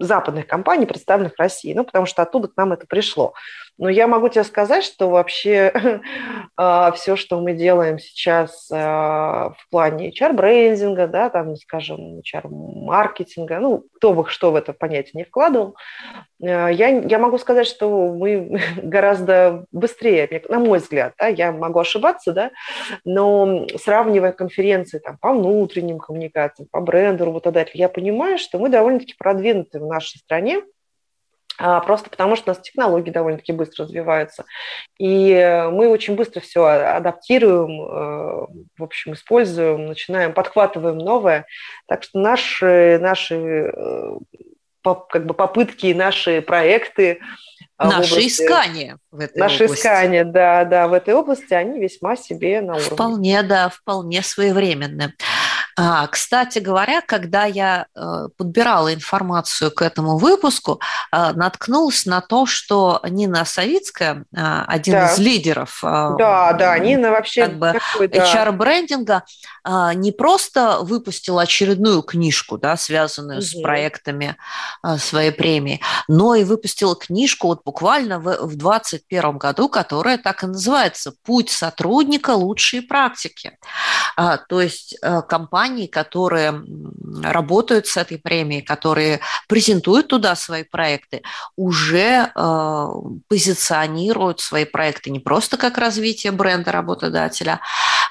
[0.00, 3.34] западных компаний, представленных в России, ну, потому что оттуда к нам это пришло.
[3.80, 5.72] Но я могу тебе сказать, что вообще
[6.56, 13.84] а, все, что мы делаем сейчас а, в плане HR-брендинга, да, там, скажем, HR-маркетинга, ну,
[13.96, 15.76] кто бы что в это понятие не вкладывал,
[16.42, 21.78] а, я, я могу сказать, что мы гораздо быстрее, на мой взгляд, да, я могу
[21.78, 22.50] ошибаться, да,
[23.06, 29.14] но сравнивая конференции там, по внутренним коммуникациям, по бренду работодателя, я понимаю, что мы довольно-таки
[29.18, 30.60] продвинуты в нашей стране,
[31.80, 34.44] просто потому что у нас технологии довольно-таки быстро развиваются.
[34.98, 35.34] И
[35.72, 38.46] мы очень быстро все адаптируем, э,
[38.78, 41.46] в общем, используем, начинаем, подхватываем новое.
[41.86, 44.16] Так что наши, наши э,
[44.82, 47.20] как бы попытки, наши проекты
[47.80, 49.80] а, Наши области, искания в этой наши области.
[49.80, 52.90] искания, да, да, в этой области, они весьма себе на уровне.
[52.90, 55.14] Вполне, да, вполне своевременны.
[55.82, 60.78] А, кстати говоря, когда я э, подбирала информацию к этому выпуску,
[61.10, 65.10] э, наткнулась на то, что Нина Савицкая, э, один да.
[65.10, 68.24] из лидеров да, да, Нина вообще как бы, такой, да.
[68.24, 69.22] HR-брендинга,
[69.94, 73.46] не просто выпустила очередную книжку, да, связанную угу.
[73.46, 74.36] с проектами
[74.98, 81.12] своей премии, но и выпустила книжку вот буквально в 2021 году, которая так и называется
[81.24, 82.30] «Путь сотрудника.
[82.30, 83.58] Лучшие практики».
[84.16, 86.62] То есть компания компаний, которые
[87.22, 91.22] работают с этой премией, которые презентуют туда свои проекты,
[91.56, 92.86] уже э,
[93.28, 97.60] позиционируют свои проекты не просто как развитие бренда работодателя,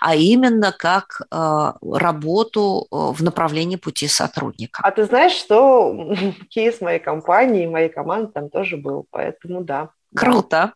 [0.01, 4.81] а именно как э, работу э, в направлении пути сотрудника.
[4.83, 6.15] А ты знаешь, что
[6.49, 9.89] кейс моей компании, моей команды там тоже был, поэтому да.
[10.15, 10.73] Круто.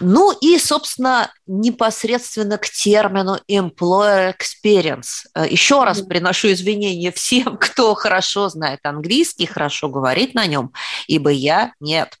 [0.00, 5.26] Ну и, собственно, непосредственно к термину employer experience.
[5.34, 10.72] Э, еще раз приношу извинения всем, кто хорошо знает английский, хорошо говорит на нем,
[11.06, 12.16] ибо я нет.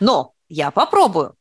[0.00, 1.34] Но я попробую.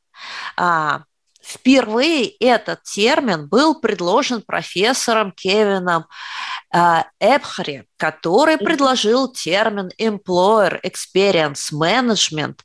[0.57, 1.03] А,
[1.43, 6.05] Впервые этот термин был предложен профессором Кевином
[7.19, 12.59] Эбхари, который предложил термин employer experience management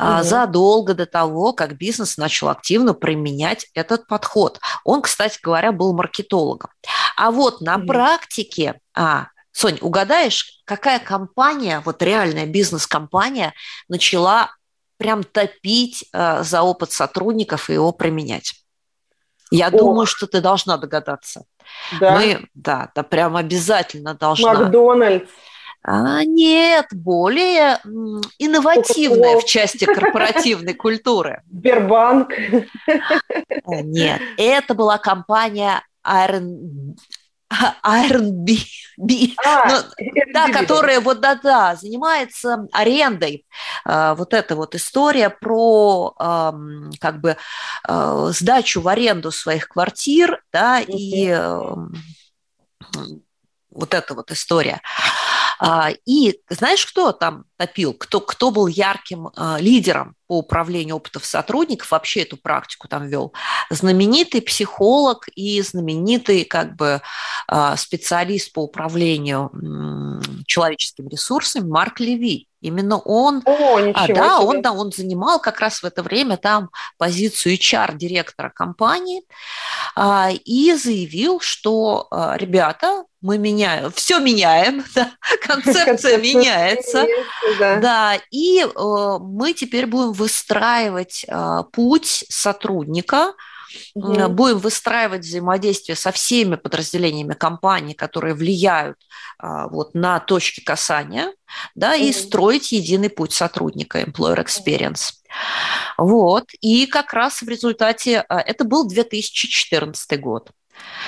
[0.00, 4.58] mm задолго до того, как бизнес начал активно применять этот подход.
[4.84, 6.70] Он, кстати говоря, был маркетологом.
[7.16, 13.52] А вот на практике а, Сонь, угадаешь, какая компания, вот реальная бизнес-компания,
[13.88, 14.50] начала
[14.96, 18.54] прям топить э, за опыт сотрудников и его применять.
[19.50, 19.72] Я Ох.
[19.72, 21.44] думаю, что ты должна догадаться.
[22.00, 22.16] Да?
[22.16, 24.54] Мы, да, да, прям обязательно должна.
[24.54, 25.30] Макдональдс.
[25.84, 27.78] А, нет, более
[28.38, 31.42] инновативная в части корпоративной культуры.
[31.50, 32.32] Сбербанк.
[33.64, 36.94] А, нет, это была компания Iron,
[37.84, 38.56] Iron B,
[38.96, 43.46] B а, ну, да, которая вот да да занимается арендой.
[43.84, 46.54] А, вот эта вот история про а,
[47.00, 47.36] как бы
[47.84, 51.76] а, сдачу в аренду своих квартир, да, и а,
[53.70, 54.80] вот эта вот история.
[55.58, 61.24] А, и знаешь, кто там топил, кто, кто был ярким а, лидером по управлению опытов
[61.24, 63.32] сотрудников, вообще эту практику там вел?
[63.70, 67.02] Знаменитый психолог и знаменитый как бы
[67.48, 69.50] а, специалист по управлению
[70.46, 72.48] человеческими ресурсами Марк Леви.
[72.62, 74.22] Именно он, О, а, да, себе.
[74.22, 79.22] он, да, он занимал как раз в это время там позицию HR-директора компании
[79.96, 85.10] а, и заявил, что а, ребята, мы меняем, все меняем, да,
[85.44, 87.06] концепция меняется,
[87.58, 87.76] да.
[87.76, 93.34] да, и а, мы теперь будем выстраивать а, путь сотрудника,
[93.94, 94.28] угу.
[94.28, 98.96] будем выстраивать взаимодействие со всеми подразделениями компании, которые влияют
[99.38, 101.32] а, вот, на точки касания,
[101.74, 102.02] да, угу.
[102.02, 105.12] и строить единый путь сотрудника, employer experience.
[105.98, 110.50] Вот, и как раз в результате, а, это был 2014 год.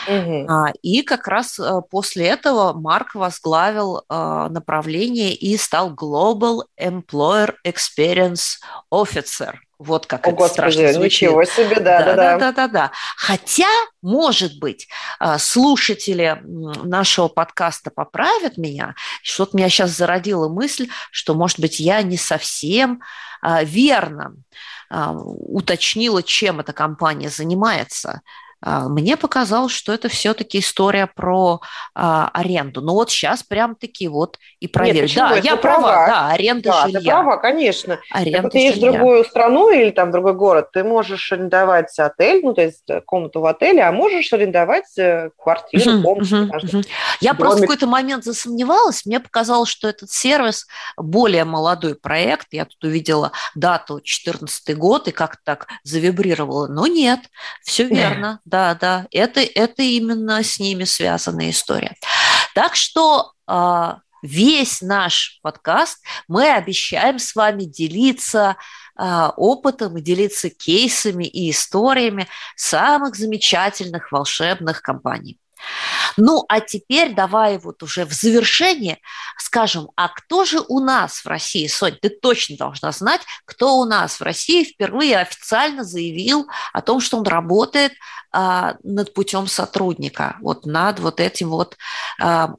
[0.09, 0.47] Угу.
[0.83, 1.61] И как раз
[1.91, 8.59] после этого Марк возглавил направление и стал Global Employer Experience
[8.93, 9.55] Officer.
[9.79, 11.23] Вот как О, это Господи, страшно звучит.
[11.29, 12.39] Ничего себе, да, да, да.
[12.39, 12.91] Да, да, да.
[13.17, 13.69] Хотя,
[14.03, 14.89] может быть,
[15.19, 18.95] а, слушатели нашего подкаста поправят меня.
[19.23, 23.03] Что-то меня сейчас зародила мысль, что, может быть, я не совсем
[23.43, 24.37] а, верно
[24.91, 28.23] а, уточнила, чем эта компания занимается.
[28.67, 31.61] А, мне показалось, что это все-таки история про
[31.95, 32.81] а, аренду.
[32.81, 35.07] Но вот сейчас прям таки вот и проверю.
[35.07, 35.83] Нет, да, я права.
[35.83, 36.07] права.
[36.07, 37.01] Да, аренда да, жилья.
[37.01, 38.01] Ты права, конечно.
[38.11, 42.41] Аренда Когда ты едешь в другую страну или там другой город, ты можешь арендовать отель,
[42.43, 46.35] ну, то есть э, комнату в отеле, а можешь арендовать э, квартиру, комнату.
[46.35, 46.87] Uh-huh, uh-huh.
[47.21, 47.41] Я домик.
[47.41, 49.05] просто в какой-то момент засомневалась.
[49.05, 52.49] Мне показалось, что этот сервис более молодой проект.
[52.53, 56.67] Я тут увидела дату 2014 год и как-то так завибрировала.
[56.67, 57.21] Но нет,
[57.63, 61.97] все верно да, да, это, это именно с ними связанная история.
[62.55, 65.99] Так что а, весь наш подкаст
[66.29, 68.57] мы обещаем с вами делиться
[68.95, 75.37] а, опытом и делиться кейсами и историями самых замечательных волшебных компаний.
[76.17, 78.99] Ну, а теперь давай вот уже в завершение
[79.39, 83.85] скажем, а кто же у нас в России, Сонь, ты точно должна знать, кто у
[83.85, 87.93] нас в России впервые официально заявил о том, что он работает
[88.33, 91.77] а, над путем сотрудника, вот над вот этим вот
[92.21, 92.55] а,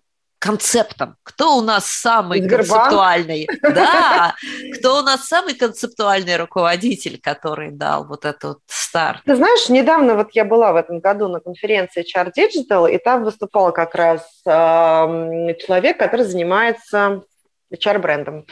[0.46, 1.16] концептом.
[1.24, 2.70] Кто у нас самый Сбербанк?
[2.70, 3.48] концептуальный?
[3.62, 4.36] Да,
[4.78, 9.22] кто у нас самый концептуальный руководитель, который дал вот этот старт?
[9.26, 13.24] Ты знаешь, недавно вот я была в этом году на конференции HR Digital, и там
[13.24, 14.52] выступал как раз э,
[15.66, 17.24] человек, который занимается
[17.74, 18.46] HR-брендом.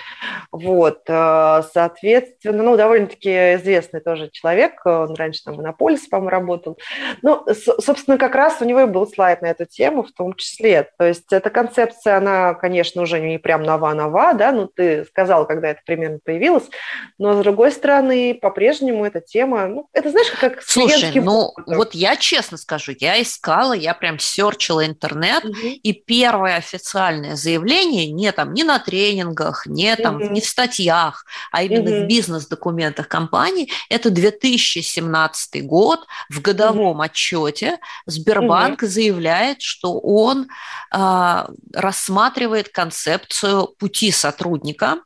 [0.51, 6.79] Вот, э, соответственно, ну, довольно-таки известный тоже человек, он раньше там в Монополис, по-моему, работал.
[7.21, 7.45] Ну,
[7.79, 10.89] собственно, как раз у него и был слайд на эту тему в том числе.
[10.97, 15.69] То есть эта концепция, она, конечно, уже не прям нова-нова, да, ну, ты сказал, когда
[15.69, 16.69] это примерно появилось,
[17.17, 21.77] но, с другой стороны, по-прежнему эта тема, ну, это, знаешь, как Слушай, ну, опытом.
[21.77, 25.57] вот я честно скажу, я искала, я прям серчила интернет, угу.
[25.61, 30.29] и первое официальное заявление, не там, не на тренинг, тренингах, не, там, mm-hmm.
[30.29, 32.03] не в статьях, а именно mm-hmm.
[32.03, 33.69] в бизнес-документах компании.
[33.89, 36.05] Это 2017 год.
[36.29, 37.05] В годовом mm-hmm.
[37.05, 38.87] отчете Сбербанк mm-hmm.
[38.87, 40.47] заявляет, что он
[40.91, 44.99] э, рассматривает концепцию пути сотрудника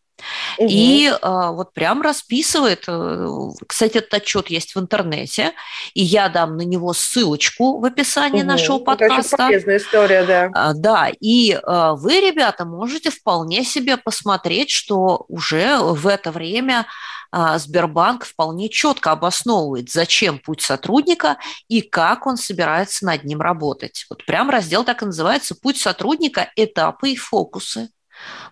[0.58, 0.68] Угу.
[0.70, 2.86] И а, вот прям расписывает.
[2.88, 3.28] Э,
[3.68, 5.54] кстати, этот отчет есть в интернете,
[5.94, 8.48] и я дам на него ссылочку в описании угу.
[8.48, 9.36] нашего подкаста.
[9.36, 10.50] Это полезная история, да.
[10.54, 16.88] А, да, и а, вы, ребята, можете вполне себе посмотреть, что уже в это время
[17.32, 21.38] а, Сбербанк вполне четко обосновывает, зачем путь сотрудника
[21.68, 24.06] и как он собирается над ним работать.
[24.10, 26.52] Вот прям раздел так и называется «Путь сотрудника.
[26.56, 27.90] Этапы и фокусы».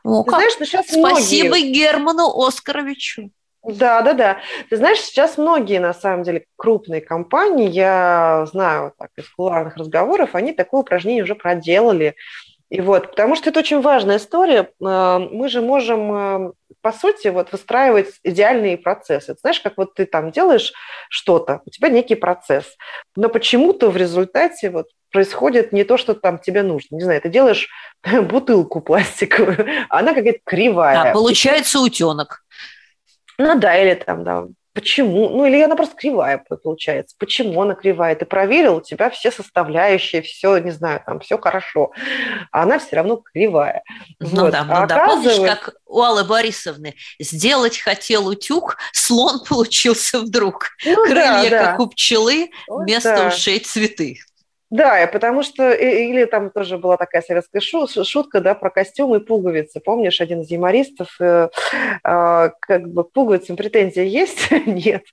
[0.03, 0.39] О, Ты как?
[0.39, 1.71] знаешь, что сейчас Спасибо многие...
[1.71, 3.31] Герману Оскаровичу.
[3.63, 4.37] Да, да, да.
[4.69, 10.35] Ты знаешь, сейчас многие, на самом деле, крупные компании, я знаю так из кулуарных разговоров,
[10.35, 12.15] они такое упражнение уже проделали.
[12.69, 14.69] И вот, потому что это очень важная история.
[14.83, 16.51] Э, мы же можем, э,
[16.81, 19.35] по сути, вот выстраивать идеальные процессы.
[19.39, 20.73] Знаешь, как вот ты там делаешь
[21.09, 22.75] что-то, у тебя некий процесс,
[23.15, 26.97] но почему-то в результате вот происходит не то, что там тебе нужно.
[26.97, 27.69] Не знаю, ты делаешь
[28.03, 31.11] бутылку пластиковую, она какая-то кривая.
[31.11, 32.43] А получается утенок.
[33.37, 35.29] Ну да, или там, да, Почему?
[35.29, 37.15] Ну, или она просто кривая получается.
[37.17, 38.13] Почему она кривая?
[38.13, 41.93] Ты проверил, у тебя все составляющие, все, не знаю, там все хорошо,
[42.51, 43.83] а она все равно кривая.
[44.19, 44.51] Ну вот.
[44.51, 45.07] да, ну а да.
[45.07, 50.71] Помнишь, как у Аллы Борисовны сделать хотел утюг, слон получился вдруг.
[50.85, 51.65] Ну, Крылья, да, да.
[51.71, 53.27] как у пчелы, вместо да.
[53.29, 54.17] ушей цветы.
[54.75, 59.79] Да, потому что, или там тоже была такая советская шутка, да, про костюмы и пуговицы.
[59.79, 61.47] Помнишь, один из юмористов, э,
[62.03, 64.51] э, как бы пуговицам претензия есть?
[64.65, 65.03] Нет.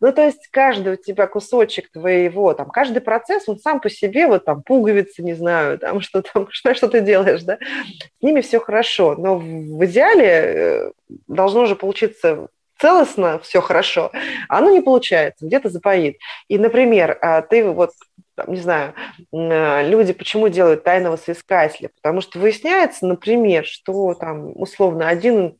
[0.00, 4.26] Ну, то есть каждый у тебя кусочек твоего, там, каждый процесс, он сам по себе,
[4.26, 8.40] вот там, пуговицы, не знаю, там, что там, что, что ты делаешь, да, с ними
[8.40, 9.16] все хорошо.
[9.18, 10.90] Но в идеале э,
[11.28, 12.48] должно же получиться
[12.78, 14.10] целостно, все хорошо,
[14.48, 16.16] а оно не получается, где-то запоит.
[16.48, 17.90] И, например, а, ты вот
[18.36, 18.94] там, не знаю,
[19.32, 21.90] э, люди почему делают тайного соискателя?
[21.94, 25.58] Потому что выясняется, например, что там условно один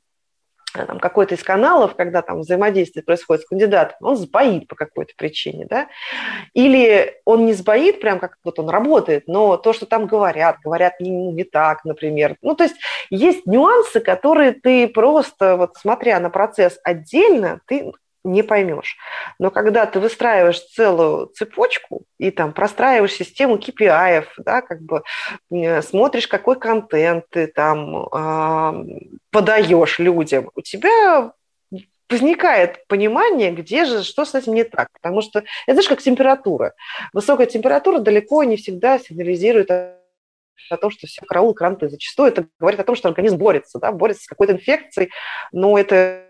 [0.77, 5.13] э, там, какой-то из каналов, когда там взаимодействие происходит с кандидатом, он сбоит по какой-то
[5.17, 5.89] причине, да,
[6.53, 11.01] или он не сбоит, прям как вот он работает, но то, что там говорят, говорят
[11.01, 12.37] не, ну, не так, например.
[12.43, 12.77] Ну, то есть
[13.11, 17.93] есть нюансы, которые ты просто, вот смотря на процесс отдельно, ты
[18.25, 18.97] не поймешь.
[19.39, 25.03] Но когда ты выстраиваешь целую цепочку и там простраиваешь систему KPI, да, как бы
[25.53, 29.01] э, смотришь, какой контент ты там э,
[29.31, 31.33] подаешь людям, у тебя
[32.11, 34.89] возникает понимание, где же, что с этим не так.
[34.93, 36.75] Потому что это, знаешь, как температура.
[37.13, 41.89] Высокая температура далеко не всегда сигнализирует о том, что все караул, кранты.
[41.89, 45.11] Зачастую это говорит о том, что организм борется, да, борется с какой-то инфекцией,
[45.53, 46.24] но это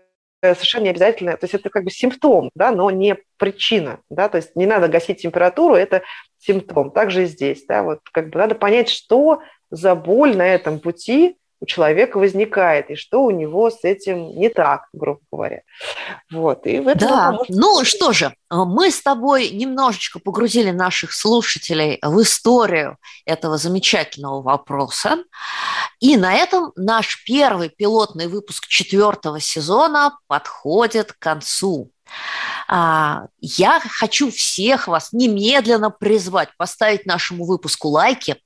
[0.53, 4.37] совершенно не обязательно, то есть это как бы симптом, да, но не причина, да, то
[4.37, 6.03] есть не надо гасить температуру, это
[6.37, 6.91] симптом.
[6.91, 9.41] Также и здесь, да, вот как бы надо понять, что
[9.71, 14.49] за боль на этом пути, у человека возникает, и что у него с этим не
[14.49, 15.61] так, грубо говоря.
[16.31, 17.49] Вот, и в этом да, поможет...
[17.49, 25.17] ну что же, мы с тобой немножечко погрузили наших слушателей в историю этого замечательного вопроса,
[25.99, 31.89] и на этом наш первый пилотный выпуск четвертого сезона подходит к концу.
[32.67, 38.37] А, я хочу всех вас немедленно призвать поставить нашему выпуску лайки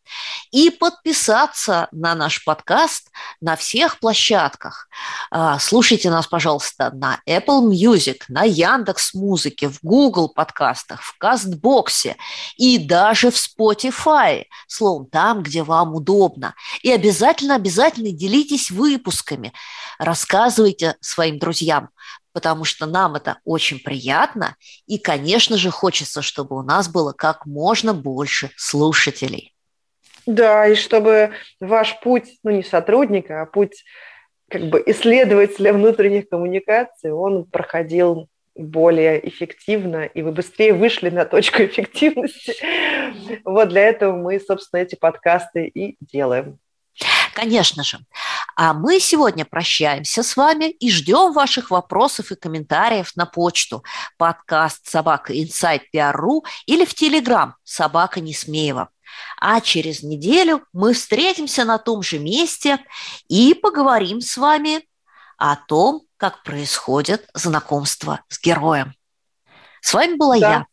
[0.51, 3.09] и подписаться на наш подкаст
[3.39, 4.89] на всех площадках.
[5.31, 12.17] А, слушайте нас, пожалуйста, на Apple Music, на Яндекс Музыке, в Google подкастах, в Кастбоксе
[12.57, 14.45] и даже в Spotify.
[14.67, 16.55] Словом, там, где вам удобно.
[16.81, 19.53] И обязательно, обязательно делитесь выпусками.
[19.97, 21.89] Рассказывайте своим друзьям
[22.33, 24.55] потому что нам это очень приятно,
[24.87, 29.53] и, конечно же, хочется, чтобы у нас было как можно больше слушателей.
[30.25, 33.83] Да, и чтобы ваш путь, ну не сотрудника, а путь
[34.49, 41.63] как бы исследователя внутренних коммуникаций, он проходил более эффективно, и вы быстрее вышли на точку
[41.63, 42.55] эффективности.
[43.45, 46.59] Вот для этого мы, собственно, эти подкасты и делаем.
[47.39, 47.99] Конечно же.
[48.57, 53.83] А мы сегодня прощаемся с вами и ждем ваших вопросов и комментариев на почту
[54.17, 58.89] подкаст собака inside PR.ru или в Телеграм собака Несмеева.
[59.39, 62.79] А через неделю мы встретимся на том же месте
[63.29, 64.85] и поговорим с вами
[65.37, 68.93] о том, как происходит знакомство с героем.
[69.79, 70.51] С вами была да.
[70.51, 70.65] я,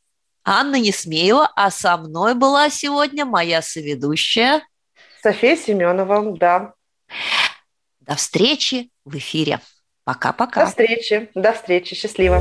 [0.43, 4.62] Анна Несмеева, а со мной была сегодня моя соведущая
[5.27, 6.74] София Семенова, да.
[7.99, 9.59] До встречи в эфире.
[10.05, 10.61] Пока-пока.
[10.61, 11.31] До встречи.
[11.35, 11.97] До встречи.
[11.97, 12.41] Счастливо.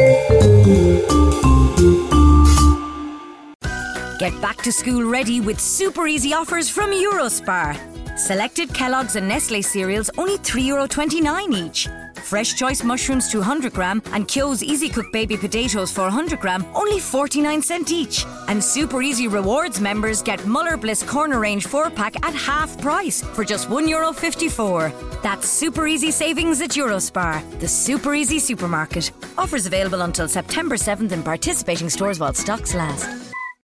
[4.21, 7.75] Get back to school ready with super easy offers from Eurospar.
[8.19, 11.89] Selected Kellogg's and Nestle cereals only €3.29 each.
[12.21, 17.63] Fresh Choice mushrooms 200 gram and Kyo's Easy Cook Baby potatoes 400 gram, only 49
[17.63, 18.23] cent each.
[18.47, 23.23] And Super Easy Rewards members get Muller Bliss Corner Range 4 pack at half price
[23.23, 24.93] for just €1.54.
[25.23, 29.11] That's super easy savings at Eurospar, the super easy supermarket.
[29.39, 33.09] Offers available until September 7th in participating stores while stocks last.